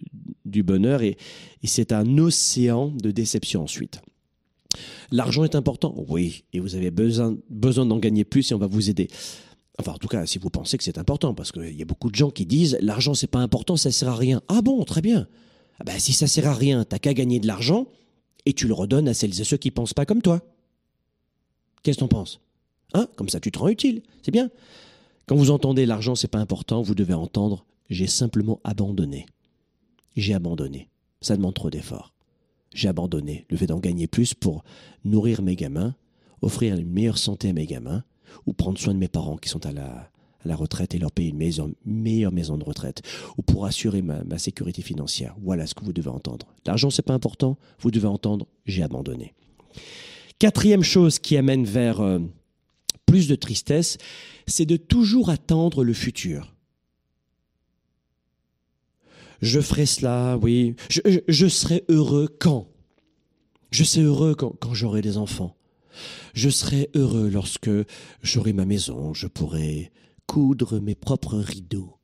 [0.44, 1.16] bonheur et,
[1.64, 4.00] c'est un océan de déception ensuite.
[5.10, 8.66] L'argent est important, oui, et vous avez besoin, besoin d'en gagner plus et on va
[8.66, 9.08] vous aider.
[9.78, 12.10] Enfin, en tout cas, si vous pensez que c'est important, parce qu'il y a beaucoup
[12.10, 14.42] de gens qui disent l'argent c'est pas important, ça sert à rien.
[14.48, 15.28] Ah bon, très bien.
[15.80, 17.86] Ah ben, si ça sert à rien, t'as qu'à gagner de l'argent
[18.44, 20.42] et tu le redonnes à celles et ceux qui pensent pas comme toi.
[21.82, 22.40] Qu'est-ce que t'en penses?
[22.94, 24.02] Hein Comme ça, tu te rends utile.
[24.22, 24.50] C'est bien.
[25.26, 29.26] Quand vous entendez l'argent, c'est pas important, vous devez entendre j'ai simplement abandonné.
[30.16, 30.88] J'ai abandonné.
[31.20, 32.12] Ça demande trop d'efforts.
[32.74, 34.62] J'ai abandonné le fait d'en gagner plus pour
[35.04, 35.94] nourrir mes gamins,
[36.42, 38.04] offrir une meilleure santé à mes gamins,
[38.46, 40.10] ou prendre soin de mes parents qui sont à la,
[40.54, 43.02] retraite et leur payer une meilleure maison de retraite,
[43.36, 45.34] ou pour assurer ma, ma sécurité financière.
[45.42, 46.46] Voilà ce que vous devez entendre.
[46.66, 49.34] L'argent, c'est pas important, vous devez entendre j'ai abandonné.
[50.38, 52.20] Quatrième chose qui amène vers euh,
[53.08, 53.96] plus de tristesse,
[54.46, 56.54] c'est de toujours attendre le futur.
[59.40, 60.74] Je ferai cela, oui.
[60.90, 62.68] Je, serai heureux quand?
[63.70, 65.56] Je serai heureux quand, quand j'aurai des enfants.
[66.34, 67.70] Je serai heureux lorsque
[68.22, 69.90] j'aurai ma maison, je pourrai
[70.26, 71.97] coudre mes propres rideaux.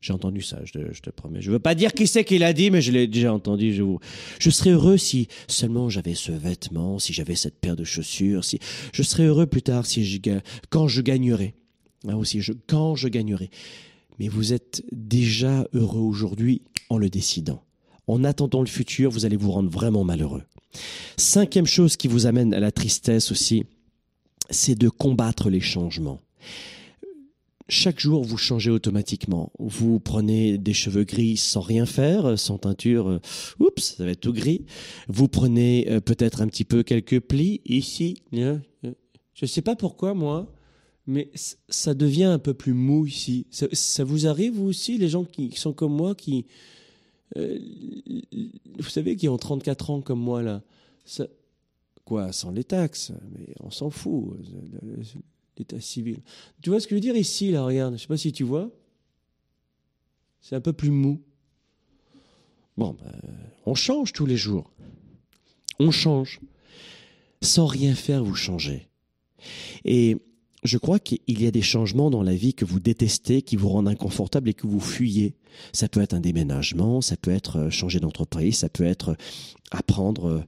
[0.00, 1.40] J'ai entendu ça, je te, promets.
[1.40, 3.74] Je veux pas dire qui c'est qui l'a dit, mais je l'ai déjà entendu.
[3.74, 3.82] Je,
[4.38, 8.58] je serais heureux si seulement j'avais ce vêtement, si j'avais cette paire de chaussures, si
[8.92, 10.18] je serais heureux plus tard si je,
[10.70, 11.54] quand je gagnerai.
[12.04, 13.50] Aussi, je, quand je gagnerai.
[14.18, 17.64] Mais vous êtes déjà heureux aujourd'hui en le décidant.
[18.06, 20.44] En attendant le futur, vous allez vous rendre vraiment malheureux.
[21.16, 23.64] Cinquième chose qui vous amène à la tristesse aussi,
[24.50, 26.20] c'est de combattre les changements
[27.68, 29.52] chaque jour, vous changez automatiquement.
[29.58, 33.08] Vous prenez des cheveux gris sans rien faire, sans teinture.
[33.08, 33.20] Euh,
[33.58, 34.66] oups, ça va être tout gris.
[35.08, 38.22] Vous prenez euh, peut-être un petit peu quelques plis ici.
[39.34, 40.52] Je sais pas pourquoi, moi,
[41.06, 41.30] mais
[41.68, 43.46] ça devient un peu plus mou ici.
[43.50, 46.46] Ça, vous arrive, aussi, les gens qui, sont comme moi, qui.
[47.36, 47.58] euh,
[48.78, 50.62] vous savez, qui ont 34 ans comme moi, là.
[52.04, 54.36] Quoi, sans les taxes, mais on s'en fout.
[55.78, 56.18] Civil.
[56.62, 57.94] Tu vois ce que je veux dire ici, là, regarde.
[57.96, 58.70] Je sais pas si tu vois.
[60.40, 61.22] C'est un peu plus mou.
[62.76, 63.12] Bon, ben,
[63.64, 64.70] on change tous les jours.
[65.78, 66.40] On change.
[67.42, 68.88] Sans rien faire, vous changez.
[69.84, 70.16] Et
[70.62, 73.68] je crois qu'il y a des changements dans la vie que vous détestez, qui vous
[73.68, 75.34] rendent inconfortable et que vous fuyez.
[75.72, 79.16] Ça peut être un déménagement, ça peut être euh, changer d'entreprise, ça peut être euh,
[79.70, 80.40] apprendre euh,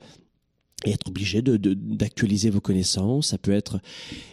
[0.85, 3.81] et être obligé d'actualiser vos connaissances, ça peut être...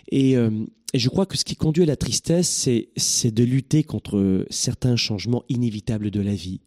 [0.09, 3.83] Et, euh, et je crois que ce qui conduit à la tristesse, c'est de lutter
[3.83, 6.61] contre certains changements inévitables de la vie.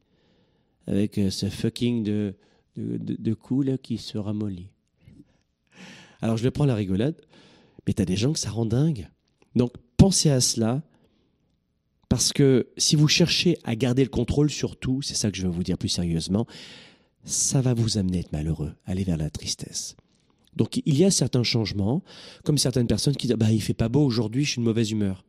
[0.86, 2.34] Avec euh, ce fucking de,
[2.76, 4.70] de, de, de cou là qui se ramollit.
[6.20, 7.14] Alors je prends à la rigolade,
[7.86, 9.08] mais t'as des gens que ça rend dingue.
[9.54, 10.82] Donc pensez à cela,
[12.08, 15.42] parce que si vous cherchez à garder le contrôle sur tout, c'est ça que je
[15.42, 16.46] veux vous dire plus sérieusement,
[17.28, 19.96] ça va vous amener à être malheureux, aller vers la tristesse.
[20.56, 22.02] Donc il y a certains changements,
[22.44, 24.90] comme certaines personnes qui disent bah il fait pas beau aujourd'hui, je suis de mauvaise
[24.90, 25.24] humeur.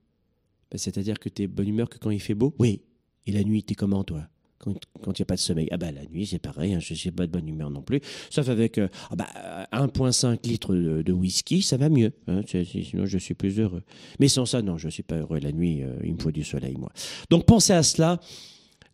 [0.71, 2.55] Bah, C'est-à-dire que tu es bonne humeur que quand il fait beau?
[2.57, 2.81] Oui.
[3.27, 4.27] Et la nuit, t'es comment toi?
[4.57, 4.73] Quand
[5.05, 5.67] il n'y a pas de sommeil?
[5.71, 8.01] Ah bah la nuit, c'est pareil, hein, je suis pas de bonne humeur non plus.
[8.29, 9.27] Sauf avec euh, ah bah,
[9.73, 12.11] euh, 1,5 litres de, de whisky, ça va mieux.
[12.27, 13.83] hein, sinon, je suis plus heureux.
[14.19, 15.39] Mais sans ça, non, je suis pas heureux.
[15.39, 16.91] La nuit, euh, il me faut du soleil, moi.
[17.29, 18.19] Donc pensez à cela.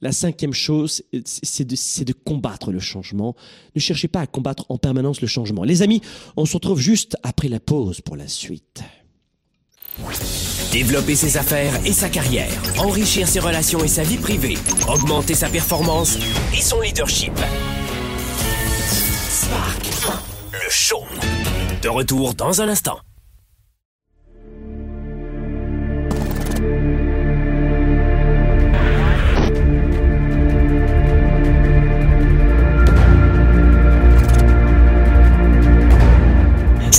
[0.06, 3.36] La cinquième chose, c'est de, combattre le changement.
[3.74, 5.64] Ne cherchez pas à combattre en permanence le changement.
[5.64, 6.00] Les amis,
[6.38, 8.84] on se retrouve juste après la pause pour la suite.
[10.72, 15.50] Développer ses affaires et sa carrière, enrichir ses relations et sa vie privée, augmenter sa
[15.50, 16.20] performance
[16.56, 17.34] et son leadership.
[19.28, 19.88] Spark,
[20.52, 21.02] le show.
[21.82, 23.00] De retour dans un instant.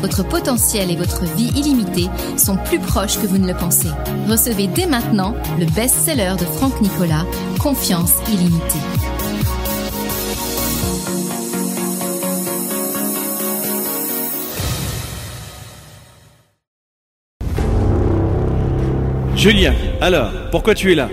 [0.00, 3.88] Votre potentiel et votre vie illimitée sont plus proches que vous ne le pensez.
[4.28, 7.24] Recevez dès maintenant le best-seller de Franck Nicolas,
[7.58, 8.78] Confiance illimitée.
[19.34, 21.08] Julien, alors, pourquoi tu es là?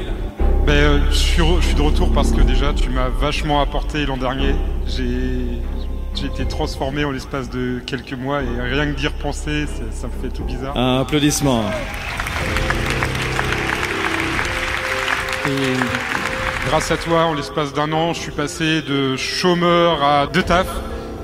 [0.66, 3.62] Ben, euh, je, suis re- je suis de retour parce que déjà tu m'as vachement
[3.62, 4.56] apporté l'an dernier.
[4.88, 5.62] J'ai
[6.16, 10.08] j'ai été transformé en l'espace de quelques mois et rien que d'y repenser, ça, ça
[10.08, 10.78] me fait tout bizarre.
[10.78, 11.64] Un applaudissement.
[15.48, 20.44] Et grâce à toi, en l'espace d'un an, je suis passé de chômeur à deux
[20.44, 20.68] taf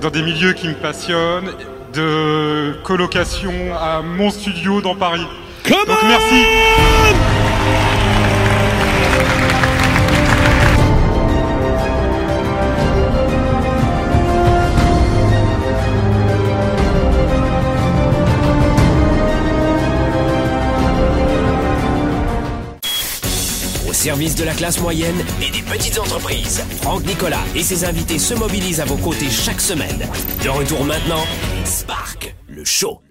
[0.02, 1.52] dans des milieux qui me passionnent,
[1.94, 5.28] de colocation à mon studio dans Paris.
[5.64, 7.31] Come Donc merci.
[24.02, 28.34] Service de la classe moyenne et des petites entreprises, Franck Nicolas et ses invités se
[28.34, 30.00] mobilisent à vos côtés chaque semaine.
[30.44, 31.24] De retour maintenant,
[31.66, 33.02] Spark, le show.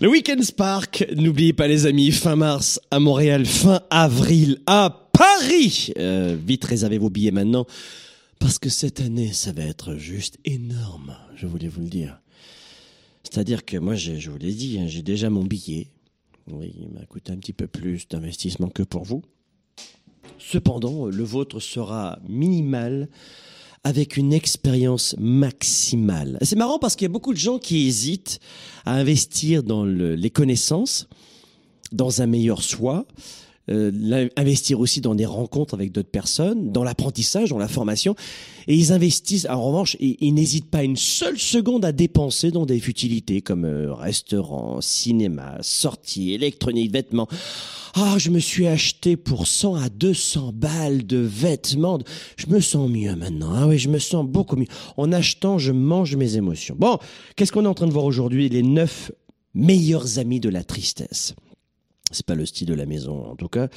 [0.00, 5.94] Le Weekend Spark, n'oubliez pas les amis, fin mars à Montréal, fin avril à Paris.
[5.96, 7.64] Euh, vite réservez vos billets maintenant,
[8.38, 12.20] parce que cette année, ça va être juste énorme, je voulais vous le dire.
[13.22, 15.88] C'est-à-dire que moi, je, vous l'ai dit, hein, j'ai déjà mon billet.
[16.50, 19.22] Oui, il m'a coûté un petit peu plus d'investissement que pour vous.
[20.38, 23.08] Cependant, le vôtre sera minimal
[23.84, 26.38] avec une expérience maximale.
[26.42, 28.40] C'est marrant parce qu'il y a beaucoup de gens qui hésitent
[28.84, 31.08] à investir dans le- les connaissances,
[31.92, 33.06] dans un meilleur soi,
[33.70, 38.14] euh, investir aussi dans des rencontres avec d'autres personnes, dans l'apprentissage, dans la formation.
[38.66, 42.66] Et ils investissent, en revanche, ils, ils n'hésitent pas une seule seconde à dépenser dans
[42.66, 47.28] des futilités comme euh, restaurants, cinéma, sorties, électronique, vêtements.
[47.94, 51.98] Ah, je me suis acheté pour 100 à 200 balles de vêtements.
[52.36, 53.52] Je me sens mieux maintenant.
[53.54, 54.66] Ah oui, je me sens beaucoup mieux.
[54.96, 56.76] En achetant, je mange mes émotions.
[56.78, 56.98] Bon,
[57.36, 58.48] qu'est-ce qu'on est en train de voir aujourd'hui?
[58.48, 59.10] Les neuf
[59.54, 61.34] meilleurs amis de la tristesse.
[62.10, 63.68] C'est pas le style de la maison, en tout cas.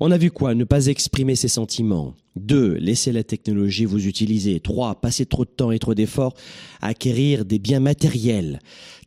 [0.00, 0.54] On a vu quoi?
[0.54, 2.14] Ne pas exprimer ses sentiments.
[2.34, 4.58] Deux, Laisser la technologie vous utiliser.
[4.60, 6.34] Trois, Passer trop de temps et trop d'efforts
[6.80, 8.58] à acquérir des biens matériels.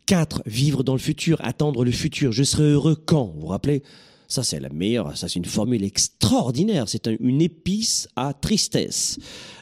[0.06, 2.32] Quatre, Vivre dans le futur, attendre le futur.
[2.32, 3.34] Je serai heureux quand?
[3.36, 3.84] Vous vous rappelez?
[4.28, 5.16] Ça, c'est la meilleure.
[5.18, 6.88] Ça, c'est une formule extraordinaire.
[6.88, 9.18] C'est un- une épice à tristesse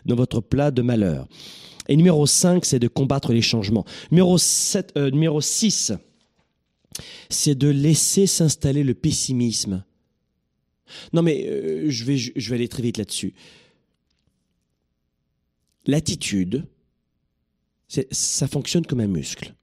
[0.05, 1.27] dans votre plat de malheur.
[1.89, 3.83] Et numéro 5, c'est de combattre les changements.
[4.11, 5.91] Numéro, 7, euh, numéro 6,
[7.33, 9.83] c'est de laisser s'installer le pessimisme.
[11.11, 13.33] Non mais euh, je, vais, je vais aller très vite là-dessus.
[15.85, 16.65] L'attitude,
[18.11, 19.53] ça fonctionne comme un muscle.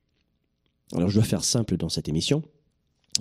[0.92, 2.42] Alors je dois faire simple dans cette émission,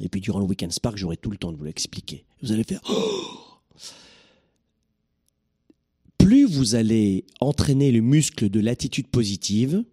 [0.01, 2.25] et puis durant le Weekend Spark, j'aurai tout le temps de vous l'expliquer.
[2.41, 2.81] Vous allez faire...
[6.17, 9.83] Plus vous allez entraîner le muscle de l'attitude positive,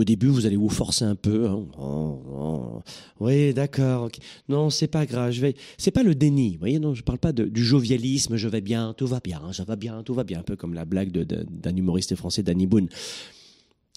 [0.00, 1.46] au début, vous allez vous forcer un peu.
[1.46, 1.66] hein.
[1.78, 2.82] Oh, oh.
[3.20, 4.04] Oui, d'accord.
[4.04, 4.16] ok.
[4.48, 5.30] Non, c'est pas grave.
[5.30, 5.54] Je vais.
[5.76, 6.54] C'est pas le déni.
[6.54, 8.36] Vous voyez, non, je parle pas du jovialisme.
[8.36, 10.40] Je vais bien, tout va bien, ça va bien, tout va bien.
[10.40, 12.88] Un peu comme la blague d'un humoriste français, Danny Boone.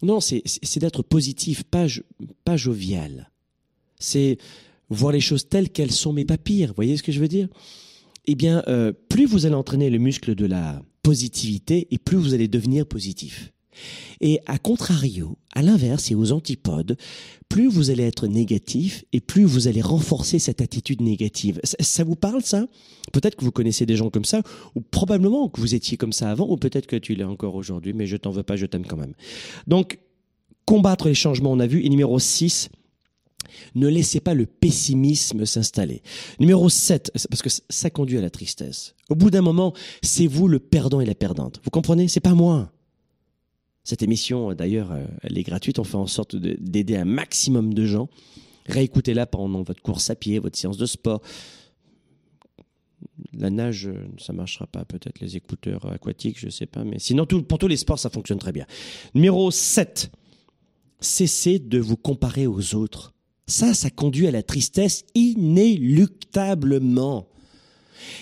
[0.01, 0.43] Non, c'est
[0.79, 1.87] d'être positif, pas
[2.43, 3.31] pas jovial.
[3.97, 4.37] C'est
[4.89, 6.69] voir les choses telles qu'elles sont, mais pas pire.
[6.69, 7.47] Vous voyez ce que je veux dire?
[8.25, 12.33] Eh bien, euh, plus vous allez entraîner le muscle de la positivité, et plus vous
[12.33, 13.52] allez devenir positif.
[14.21, 16.97] Et à contrario, à l'inverse et aux antipodes,
[17.49, 21.59] plus vous allez être négatif et plus vous allez renforcer cette attitude négative.
[21.63, 22.65] Ça, ça vous parle ça?
[23.11, 24.41] Peut-être que vous connaissez des gens comme ça,
[24.75, 27.93] ou probablement que vous étiez comme ça avant, ou peut-être que tu l'es encore aujourd'hui,
[27.93, 29.13] mais je t'en veux pas, je t'aime quand même.
[29.67, 29.99] Donc,
[30.65, 31.83] combattre les changements, on a vu.
[31.83, 32.69] Et numéro 6,
[33.75, 36.01] ne laissez pas le pessimisme s'installer.
[36.39, 38.95] Numéro 7, parce que ça conduit à la tristesse.
[39.09, 41.59] Au bout d'un moment, c'est vous le perdant et la perdante.
[41.63, 42.07] Vous comprenez?
[42.07, 42.71] C'est pas moi.
[43.83, 45.77] Cette émission, d'ailleurs, euh, elle est gratuite.
[45.79, 48.07] On fait en sorte de- d'aider un maximum de gens.
[48.67, 51.21] Réécoutez-la pendant votre course à pied, votre séance de sport.
[53.33, 54.85] La nage, euh, ça marchera pas.
[54.85, 56.85] Peut-être les écouteurs aquatiques, je sais pas.
[56.85, 58.65] Mais sinon, pour tous les sports, ça fonctionne très bien.
[59.15, 60.09] Numéro 7.
[61.01, 63.13] Cessez de vous comparer aux autres.
[63.47, 67.27] Ça, ça conduit à la tristesse inéluctablement.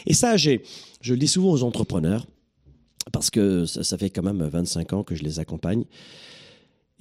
[0.07, 0.57] Et ça, je
[1.07, 2.25] le dis souvent aux entrepreneurs,
[3.11, 5.85] parce que ça, fait quand même 25 ans que je les accompagne.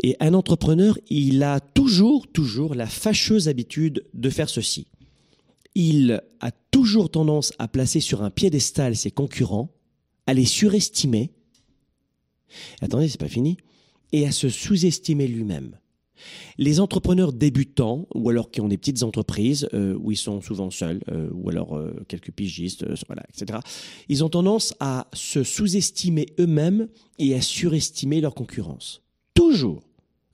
[0.02, 4.86] Et un entrepreneur, il a toujours, toujours la fâcheuse habitude de faire ceci.
[5.74, 9.70] Il a toujours tendance à placer sur un piédestal ses concurrents,
[10.26, 11.30] à les surestimer.
[12.80, 13.58] Attendez, c'est pas fini.
[14.12, 15.76] Et à se sous-estimer lui-même.
[16.58, 20.70] Les entrepreneurs débutants, ou alors qui ont des petites entreprises, euh, où ils sont souvent
[20.70, 23.60] seuls, euh, ou alors euh, quelques pigistes, voilà, etc.,
[24.08, 29.02] ils ont tendance à se sous-estimer eux-mêmes et à surestimer leur concurrence.
[29.34, 29.82] Toujours.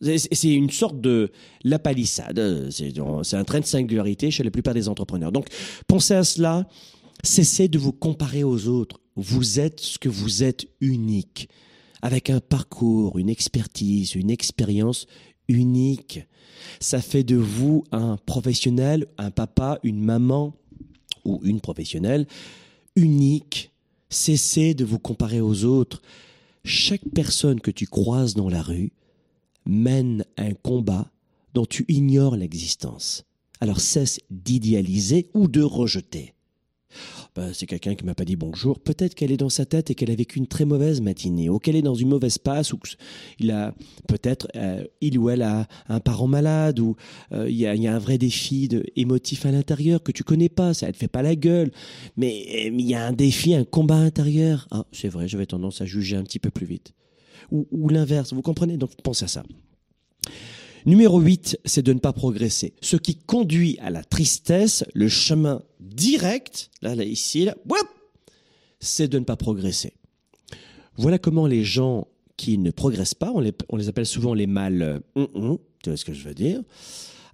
[0.01, 1.31] C'est une sorte de
[1.65, 2.69] la palissade.
[2.71, 2.93] C'est
[3.35, 5.33] un train de singularité chez la plupart des entrepreneurs.
[5.33, 5.47] Donc,
[5.87, 6.69] pensez à cela.
[7.25, 9.01] Cessez de vous comparer aux autres.
[9.17, 11.49] Vous êtes ce que vous êtes unique,
[12.03, 15.07] avec un parcours, une expertise, une expérience
[15.49, 16.21] unique.
[16.81, 20.55] Ça fait de vous un professionnel, un papa, une maman
[21.25, 22.27] ou une professionnelle
[22.97, 23.73] unique.
[24.09, 26.03] Cessez de vous comparer aux autres.
[26.65, 28.93] Chaque personne que tu croises dans la rue
[29.67, 31.11] mène un combat
[31.55, 33.25] dont tu ignores l'existence.
[33.61, 36.36] Alors cesse d'idéaliser ou de rejeter.
[37.37, 38.81] Ben, c'est quelqu'un qui m'a pas dit bonjour.
[38.81, 41.59] Peut-être qu'elle est dans sa tête et qu'elle a vécu une très mauvaise matinée, ou
[41.59, 42.79] qu'elle est dans une mauvaise passe, ou
[43.39, 43.75] il a
[44.09, 46.97] peut-être euh, il ou elle a un parent malade, ou
[47.33, 50.73] euh, il y, a, un vrai défi de, émotif à l'intérieur que tu connais pas.
[50.73, 51.73] Ça, te fait pas la gueule,
[52.17, 54.67] mais mais il y a un défi, un combat intérieur.
[54.71, 56.95] Ah, c'est vrai, j'avais tendance à juger un petit peu plus vite,
[57.51, 58.33] ou, ou l'inverse.
[58.33, 58.79] Vous comprenez?
[58.79, 59.43] Donc pensez à ça.
[60.87, 62.73] Numéro 8, c'est de ne pas progresser.
[62.81, 67.57] Ce qui conduit à la tristesse, le chemin direct, là, là ici, là,
[68.79, 69.95] c'est de ne pas progresser.
[70.97, 72.07] Voilà comment les gens
[72.37, 75.59] qui ne progressent pas, on les, on les appelle souvent les mâles, euh, hum, hum,
[75.83, 76.63] tu vois ce que je veux dire,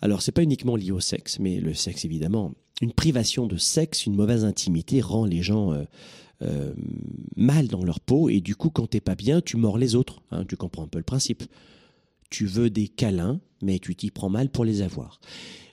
[0.00, 2.52] Alors, c'est pas uniquement lié au sexe, mais le sexe, évidemment.
[2.80, 5.84] Une privation de sexe, une mauvaise intimité rend les gens euh,
[6.40, 6.72] euh,
[7.36, 10.22] mal dans leur peau, et du coup, quand t'es pas bien, tu mords les autres.
[10.30, 11.42] Hein, tu comprends un peu le principe.
[12.32, 15.20] Tu veux des câlins, mais tu t'y prends mal pour les avoir.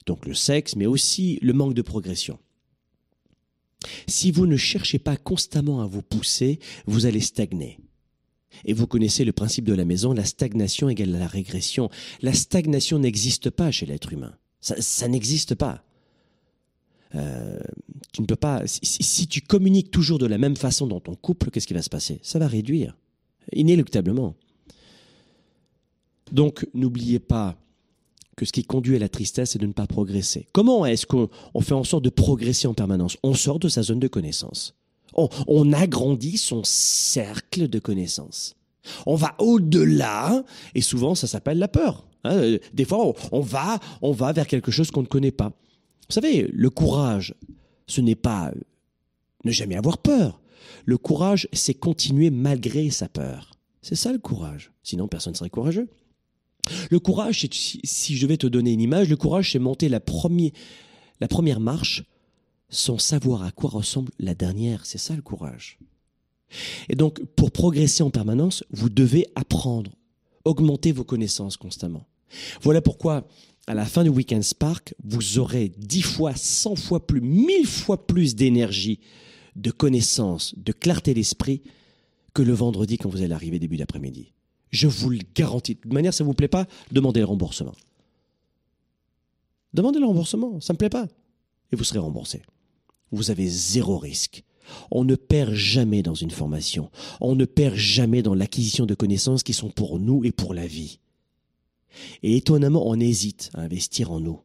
[0.05, 2.38] Donc le sexe, mais aussi le manque de progression.
[4.07, 7.80] Si vous ne cherchez pas constamment à vous pousser, vous allez stagner.
[8.66, 11.89] Et vous connaissez le principe de la maison, la stagnation égale la régression.
[12.22, 14.36] La stagnation n'existe pas chez l'être humain.
[14.60, 15.86] Ça, n'existe pas.
[17.16, 17.62] Euh,
[18.12, 18.68] tu ne peux pas.
[18.68, 21.82] Si, si, tu communiques toujours de la même façon dans ton couple, qu'est-ce qui va
[21.82, 22.20] se passer?
[22.22, 22.97] Ça va réduire,
[23.53, 24.36] inéluctablement.
[26.32, 27.56] Donc, n'oubliez pas
[28.36, 30.48] que ce qui conduit à la tristesse, c'est de ne pas progresser.
[30.54, 31.30] Comment est-ce qu'on
[31.62, 33.18] fait en sorte de progresser en permanence?
[33.22, 34.76] On sort de sa zone de connaissance.
[35.16, 38.56] On, agrandit son cercle de connaissances.
[39.06, 42.08] On va au-delà, et souvent ça s'appelle la peur.
[42.24, 42.58] Hein.
[42.74, 45.50] Des fois, on, va, on va vers quelque chose qu'on ne connaît pas.
[45.50, 47.36] Vous savez, le courage,
[47.88, 48.52] ce n'est pas
[49.44, 50.40] ne jamais avoir peur.
[50.86, 53.52] Le courage, c'est continuer malgré sa peur.
[53.82, 54.72] C'est ça le courage.
[54.84, 55.90] Sinon, personne ne serait courageux.
[56.89, 61.60] Le courage, si je vais te donner une image, le courage, c'est monter la, première
[61.60, 62.03] marche
[62.70, 64.86] sans savoir à quoi ressemble la dernière.
[64.86, 65.80] C'est ça le courage.
[66.89, 69.91] Et donc, pour progresser en permanence, vous devez apprendre,
[70.45, 72.07] augmenter vos connaissances constamment.
[72.62, 73.28] Voilà pourquoi,
[73.68, 78.05] à la fin du Weekend Spark, vous aurez dix fois, cent fois plus, mille fois
[78.05, 78.99] plus d'énergie,
[79.55, 81.62] de connaissances, de clarté d'esprit
[82.34, 84.34] que le vendredi quand vous allez arriver début d'après-midi.
[84.72, 85.76] Je vous le garantis.
[85.76, 87.74] De toute manière, ça ne vous plaît pas, demandez le remboursement.
[89.74, 91.08] Demandez le remboursement, ça ne me plaît pas.
[91.72, 92.42] Et vous serez remboursé.
[93.12, 94.44] Vous avez zéro risque.
[94.92, 96.92] On ne perd jamais dans une formation.
[97.22, 100.68] On ne perd jamais dans l'acquisition de connaissances qui sont pour nous et pour la
[100.68, 101.00] vie.
[102.22, 104.40] Et étonnamment, on hésite à investir en nous.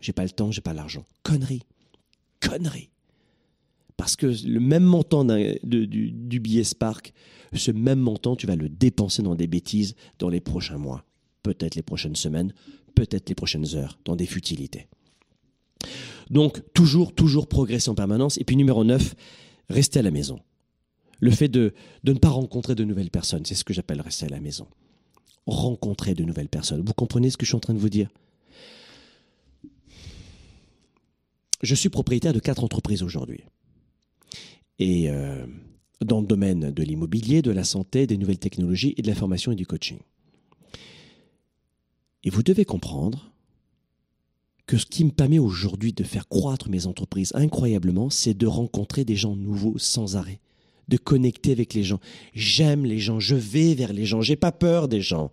[0.00, 1.04] J'ai pas le temps, j'ai pas l'argent.
[1.22, 1.64] Connerie.
[2.40, 2.90] Connerie.
[3.96, 7.12] Parce que le même montant du, du billet Spark,
[7.58, 11.04] ce même montant, tu vas le dépenser dans des bêtises dans les prochains mois,
[11.42, 12.52] peut-être les prochaines semaines,
[12.94, 14.88] peut-être les prochaines heures, dans des futilités.
[16.30, 18.38] Donc, toujours, toujours progresser en permanence.
[18.38, 19.14] Et puis, numéro 9,
[19.68, 20.38] rester à la maison.
[21.18, 21.74] Le fait de,
[22.04, 24.68] de ne pas rencontrer de nouvelles personnes, c'est ce que j'appelle rester à la maison.
[25.46, 26.82] Rencontrer de nouvelles personnes.
[26.84, 28.08] Vous comprenez ce que je suis en train de vous dire?
[31.62, 33.42] Je suis propriétaire de quatre entreprises aujourd'hui.
[34.78, 35.44] Et euh,
[36.04, 39.52] dans le domaine de l'immobilier, de la santé, des nouvelles technologies et de la formation
[39.52, 39.98] et du coaching.
[42.24, 43.30] Et vous devez comprendre
[44.66, 49.04] que ce qui me permet aujourd'hui de faire croître mes entreprises incroyablement, c'est de rencontrer
[49.04, 50.40] des gens nouveaux sans arrêt,
[50.88, 51.98] de connecter avec les gens.
[52.34, 55.30] J'aime les gens, je vais vers les gens, j'ai pas peur des gens.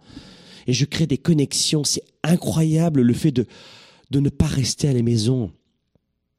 [0.66, 3.46] Et je crée des connexions, c'est incroyable le fait de,
[4.10, 5.52] de ne pas rester à la maison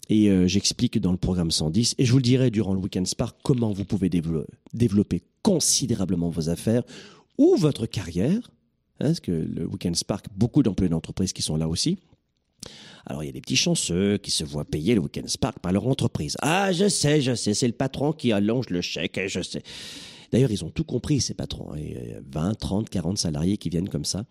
[0.08, 3.06] et euh, j'explique dans le programme 110, et je vous le dirai durant le Weekend
[3.06, 6.82] Spark, comment vous pouvez développer considérablement vos affaires
[7.36, 8.50] ou votre carrière.
[9.00, 11.98] Hein, parce que le Weekend Spark, beaucoup d'employés d'entreprise qui sont là aussi.
[13.06, 15.72] Alors il y a des petits chanceux qui se voient payer le Weekend Spark par
[15.72, 16.36] leur entreprise.
[16.42, 19.62] Ah, je sais, je sais, c'est le patron qui allonge le chèque, je sais.
[20.32, 21.72] D'ailleurs, ils ont tout compris, ces patrons.
[21.72, 21.76] A
[22.30, 24.24] 20, 30, 40 salariés qui viennent comme ça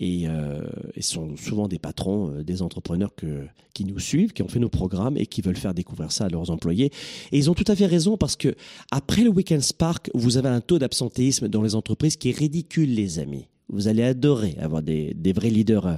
[0.00, 0.62] et, euh,
[1.00, 4.68] sont souvent des patrons, euh, des entrepreneurs que, qui nous suivent, qui ont fait nos
[4.68, 6.90] programmes et qui veulent faire découvrir ça à leurs employés.
[7.32, 8.54] Et ils ont tout à fait raison parce que
[8.90, 12.94] après le Weekend Spark, vous avez un taux d'absentéisme dans les entreprises qui est ridicule,
[12.94, 13.46] les amis.
[13.68, 15.94] Vous allez adorer avoir des, des vrais leaders euh,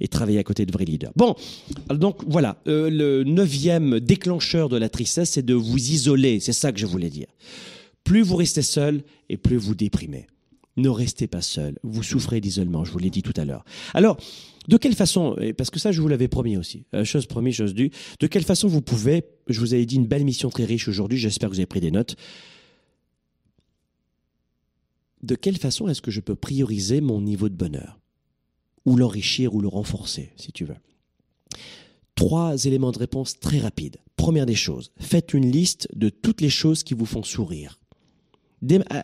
[0.00, 1.12] et travailler à côté de vrais leaders.
[1.16, 1.34] Bon,
[1.90, 6.40] donc voilà, euh, le neuvième déclencheur de la tristesse, c'est de vous isoler.
[6.40, 7.26] C'est ça que je voulais dire.
[8.04, 10.26] Plus vous restez seul et plus vous déprimez.
[10.76, 11.78] Ne restez pas seul.
[11.82, 13.64] Vous souffrez d'isolement, je vous l'ai dit tout à l'heure.
[13.92, 14.16] Alors,
[14.68, 17.74] de quelle façon, parce que ça je vous l'avais promis aussi, euh, chose promis, chose
[17.74, 17.90] due,
[18.20, 21.18] de quelle façon vous pouvez, je vous avais dit une belle mission très riche aujourd'hui,
[21.18, 22.16] j'espère que vous avez pris des notes.
[25.22, 27.98] De quelle façon est-ce que je peux prioriser mon niveau de bonheur?
[28.86, 30.76] Ou l'enrichir ou le renforcer, si tu veux.
[32.14, 33.96] Trois éléments de réponse très rapides.
[34.16, 37.79] Première des choses, faites une liste de toutes les choses qui vous font sourire.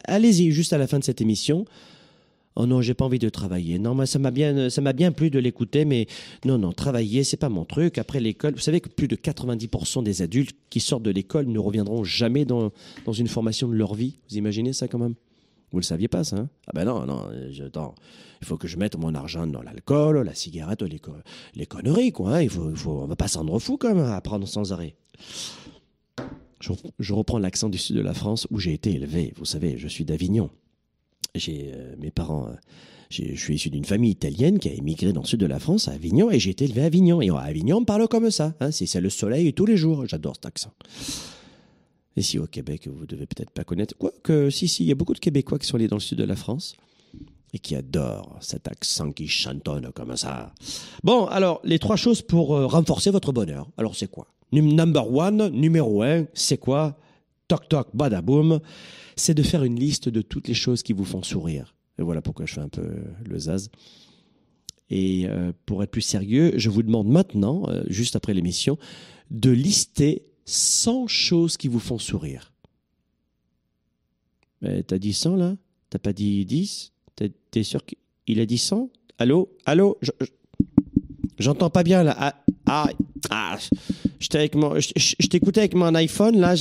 [0.04, 1.64] Allez-y juste à la fin de cette émission.
[2.59, 3.78] Oh non, j'ai pas envie de travailler.
[3.78, 6.07] Non, moi ça m'a bien, bien plu de l'écouter, mais
[6.46, 7.98] non, non, travailler, c'est pas mon truc.
[7.98, 11.59] Après l'école, vous savez que plus de 90% des adultes qui sortent de l'école ne
[11.59, 12.72] reviendront jamais dans,
[13.04, 14.18] dans une formation de leur vie.
[14.30, 15.14] Vous imaginez ça quand même?
[15.70, 16.48] Vous le saviez pas ça hein?
[16.66, 20.34] Ah ben non, non, je, il faut que je mette mon argent dans l'alcool, la
[20.34, 21.00] cigarette, les,
[21.54, 22.36] les conneries quoi.
[22.36, 22.42] Hein.
[22.42, 24.94] Il faut, il faut, on va pas s'en fou quand même à apprendre sans arrêt.
[26.98, 29.32] Je, reprends l'accent du sud de la France où j'ai été élevé.
[29.36, 30.50] Vous savez, je suis d'Avignon.
[31.34, 32.48] j'ai euh, mes parents.
[32.48, 32.54] euh,
[33.10, 35.86] je suis issu d'une famille italienne qui a émigré dans le sud de la France,
[35.88, 37.22] à Avignon, et j'ai été élevé à Avignon.
[37.22, 38.54] Et à Avignon, on parle comme ça.
[38.60, 40.06] Hein, c'est le soleil tous les jours.
[40.06, 40.72] J'adore cet accent.
[42.16, 43.94] Ici au Québec, vous devez peut-être pas connaître.
[43.96, 46.18] Quoique, si, si, il y a beaucoup de Québécois qui sont allés dans le sud
[46.18, 46.76] de la France
[47.52, 50.52] et qui adorent cet accent qui chantonne comme ça.
[51.04, 53.68] Bon, alors, les trois choses pour euh, renforcer votre bonheur.
[53.76, 54.26] Alors, c'est quoi?
[54.53, 56.99] Number one, numéro un, c'est quoi?
[57.49, 58.61] Toc toc, badaboum.
[59.16, 61.74] C'est de faire une liste de toutes les choses qui vous font sourire.
[61.99, 62.86] Et voilà pourquoi je fais un peu
[63.24, 63.70] le zaz.
[64.90, 68.78] Et euh, pour être plus sérieux, je vous demande maintenant, euh, juste après l'émission,
[69.30, 72.53] de lister 100 choses qui vous font sourire.
[74.62, 75.57] Mais T'as dit 100 là?
[75.90, 76.92] T'as pas dit 10
[77.51, 79.49] T'es- sûr qu'il a dit 100 Allô?
[79.64, 79.97] Allô?
[80.03, 80.26] Je- je-
[81.38, 82.14] J'entends pas bien là.
[82.18, 82.34] Ah,
[82.66, 82.90] ah,
[83.30, 83.59] ah.
[84.27, 86.57] J'étais avec mon, je, t'écoutais avec mon iPhone là.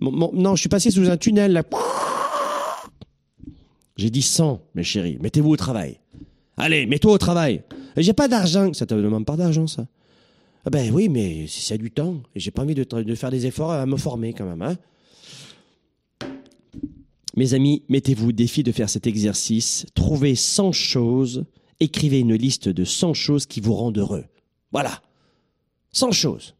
[0.00, 1.62] non, je suis passé sous un tunnel là.
[3.98, 5.18] J'ai dit 100, mes chéris.
[5.20, 6.00] Mettez-vous au travail.
[6.56, 7.64] Allez, mets-toi au travail.
[7.98, 8.72] J'ai pas d'argent.
[8.72, 9.84] Ça te demande pas d'argent, ça
[10.64, 12.22] ah Ben oui, mais c'est du temps.
[12.34, 14.62] J'ai pas envie de faire des efforts à me former quand même.
[14.62, 14.78] Hein
[17.36, 19.84] mes amis, mettez-vous au défi de faire cet exercice.
[19.92, 21.44] Trouvez 100 choses.
[21.78, 24.24] Écrivez une liste de 100 choses qui vous rendent heureux.
[24.72, 25.02] Voilà.
[25.92, 26.54] 100 choses.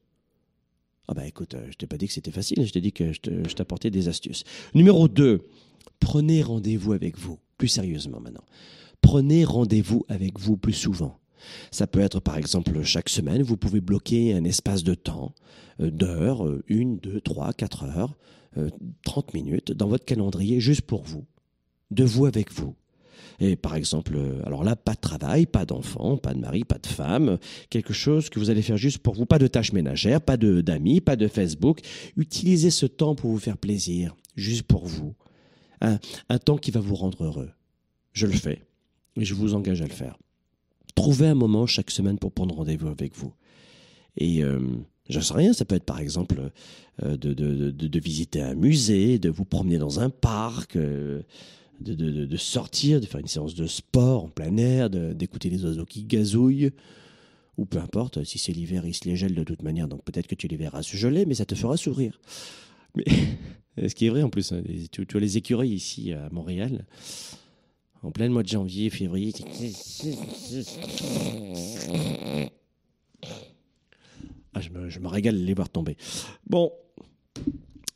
[1.09, 3.13] Ah bah écoute, euh, je t'ai pas dit que c'était facile, je t'ai dit que
[3.13, 4.45] je t'apportais des astuces.
[4.75, 5.43] Numéro 2,
[6.01, 8.45] prenez rendez-vous avec vous, plus sérieusement maintenant.
[9.01, 11.19] Prenez rendez-vous avec vous plus souvent.
[11.73, 15.35] Ça peut être par exemple chaque semaine, vous pouvez bloquer un espace de temps,
[15.81, 18.17] euh, d'heures, euh, une, deux, trois, quatre heures,
[19.07, 21.25] 30 minutes dans votre calendrier juste pour vous,
[21.91, 22.75] de vous avec vous.
[23.41, 26.79] Et par exemple, euh, alors là, pas de travail, pas d'enfant, pas de mari, pas
[26.79, 27.39] de femme,
[27.70, 30.61] quelque chose que vous allez faire juste pour vous, pas de tâches ménagères, pas de
[30.61, 31.81] d'amis, pas de Facebook.
[32.16, 35.14] Utilisez ce temps pour vous faire plaisir, juste pour vous.
[35.81, 35.99] Un,
[36.29, 37.51] un temps qui va vous rendre heureux.
[38.12, 38.62] Je le fais,
[39.16, 40.18] et je vous engage à le faire.
[40.95, 43.33] Trouvez un moment chaque semaine pour prendre rendez-vous avec vous.
[44.16, 44.61] Et euh,
[45.09, 46.51] je sais rien, ça peut être par exemple
[47.03, 50.77] euh, de, de, de, visiter un musée, de vous promener dans un parc,
[51.83, 56.05] de, sortir, de faire une séance de sport en plein air, d'écouter les oiseaux qui
[56.05, 56.70] gazouillent,
[57.59, 60.26] ou peu importe, si c'est l'hiver, ils se les gèlent de toute manière, donc peut-être
[60.26, 62.18] que tu les verras se geler, mais ça te fera sourire.
[62.97, 63.05] Mais
[63.89, 66.87] ce qui est vrai en plus, hein, tu, vois les écureuils ici à Montréal,
[68.03, 69.33] en plein mois de janvier, février.
[74.55, 75.97] Ah, je, me, je me régale de les voir tomber.
[76.47, 76.72] Bon,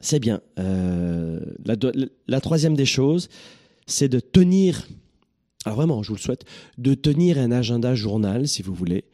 [0.00, 0.40] c'est bien.
[0.58, 1.40] Euh,
[2.28, 3.28] la troisième des choses,
[3.86, 4.86] c'est de tenir,
[5.64, 6.44] alors vraiment, je vous le souhaite,
[6.78, 9.04] de tenir un agenda journal, si vous voulez,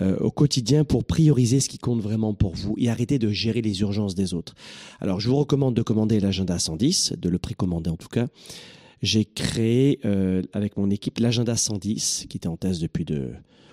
[0.00, 3.62] euh, au quotidien pour prioriser ce qui compte vraiment pour vous et arrêter de gérer
[3.62, 4.54] les urgences des autres.
[5.00, 8.26] Alors, je vous recommande de commander l'agenda 110, de le précommander en tout cas.
[9.02, 13.30] J'ai créé euh, avec mon équipe l'agenda 110, qui était en test depuis de,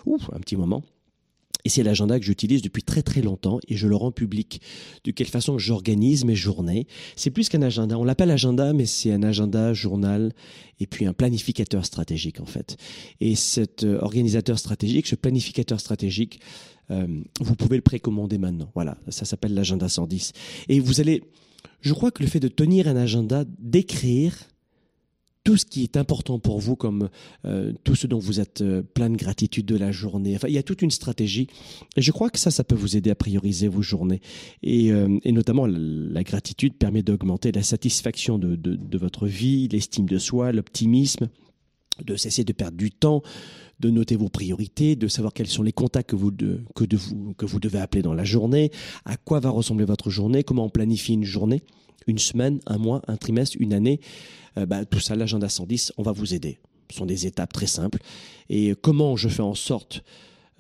[0.08, 0.84] un petit moment.
[1.66, 4.62] Et c'est l'agenda que j'utilise depuis très très longtemps et je le rends public.
[5.04, 6.88] De quelle façon j'organise mes journées.
[7.16, 7.98] C'est plus qu'un agenda.
[7.98, 10.32] On l'appelle agenda, mais c'est un agenda, journal
[10.80, 12.78] et puis un planificateur stratégique en fait.
[13.20, 16.40] Et cet euh, organisateur stratégique, ce planificateur stratégique,
[16.92, 17.08] euh,
[17.40, 18.70] vous pouvez le précommander maintenant.
[18.76, 20.34] Voilà, ça s'appelle l'agenda 110.
[20.70, 21.24] Et vous allez,
[21.82, 24.38] je crois que le fait de tenir un agenda, d'écrire
[25.46, 27.10] tout ce qui est important pour vous, comme
[27.46, 30.36] euh, tout ce dont vous êtes euh, plein de gratitude de la journée.
[30.36, 31.48] Enfin, il y a toute une stratégie.
[31.96, 34.22] Et je crois que ça, ça peut vous aider à prioriser vos journées.
[34.64, 39.68] Et, euh, et notamment, la, gratitude permet d'augmenter la satisfaction de, de, de votre vie,
[39.68, 41.30] l'estime de soi, l'optimisme,
[42.04, 43.22] de cesser de perdre du temps,
[43.80, 47.46] de noter vos priorités, de savoir quels sont les contacts que vous, que, vous, que
[47.46, 48.72] vous devez appeler dans la journée,
[49.06, 51.62] à quoi va ressembler votre journée, comment on planifie une journée,
[52.08, 54.00] une semaine, un mois, un trimestre, une année.
[54.58, 56.60] Euh, bah, tout ça, l'agenda 110, on va vous aider.
[56.92, 58.00] Ce sont des étapes très simples.
[58.50, 60.04] Et comment je fais en sorte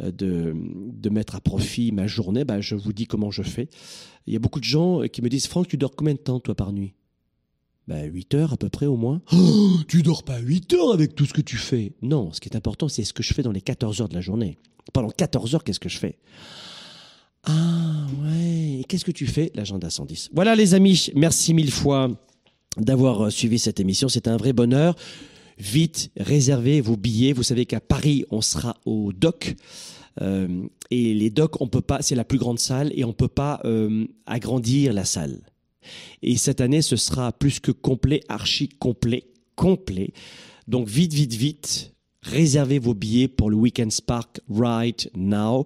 [0.01, 2.43] euh, de, de mettre à profit ma journée?
[2.45, 3.69] Bah, Je vous dis comment je fais.
[4.27, 6.39] Il y a beaucoup de gens qui me disent Franck, tu dors combien de temps,
[6.39, 6.93] toi, par nuit?
[7.87, 9.21] Bah, 8 heures à peu près au moins.
[9.31, 11.93] Oh, tu dors pas 8 heures avec tout ce que tu fais.
[12.01, 14.15] Non, ce qui est important, c'est ce que je fais dans les 14 heures de
[14.15, 14.57] la journée.
[14.91, 16.17] Pendant 14 heures, qu'est-ce que je fais?
[17.43, 19.51] Ah ouais, qu'est-ce que tu fais?
[19.53, 20.31] L'agenda 110.
[20.33, 22.09] Voilà les amis, merci mille fois
[22.77, 24.07] d'avoir euh, suivi cette émission.
[24.09, 24.95] C'est un vrai bonheur.
[25.57, 27.33] Vite, réservez vos billets.
[27.33, 29.55] Vous savez qu'à Paris, on sera au doc.
[30.21, 33.27] Euh, et les docs, on peut pas, c'est la plus grande salle et on peut
[33.27, 35.41] pas euh, agrandir la salle.
[36.21, 40.13] Et cette année, ce sera plus que complet, archi complet, complet.
[40.67, 45.65] Donc vite, vite, vite, réservez vos billets pour le Weekend Spark right now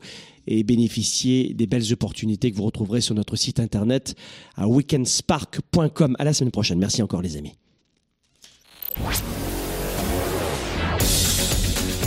[0.50, 4.16] et bénéficiez des belles opportunités que vous retrouverez sur notre site internet
[4.56, 6.16] à weekendspark.com.
[6.18, 6.80] À la semaine prochaine.
[6.80, 7.54] Merci encore les amis.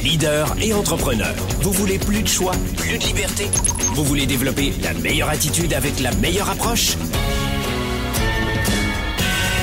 [0.02, 1.32] leader et entrepreneur.
[1.62, 3.44] Vous voulez plus de choix, plus de liberté?
[3.94, 6.96] Vous voulez développer la meilleure attitude avec la meilleure approche?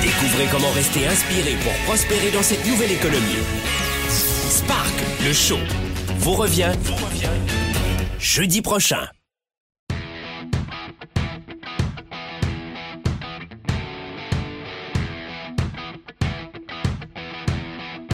[0.01, 3.43] Découvrez comment rester inspiré pour prospérer dans cette nouvelle économie.
[4.07, 4.93] Spark,
[5.25, 5.59] le show,
[6.19, 7.58] vous revient, vous revient
[8.19, 9.07] jeudi prochain.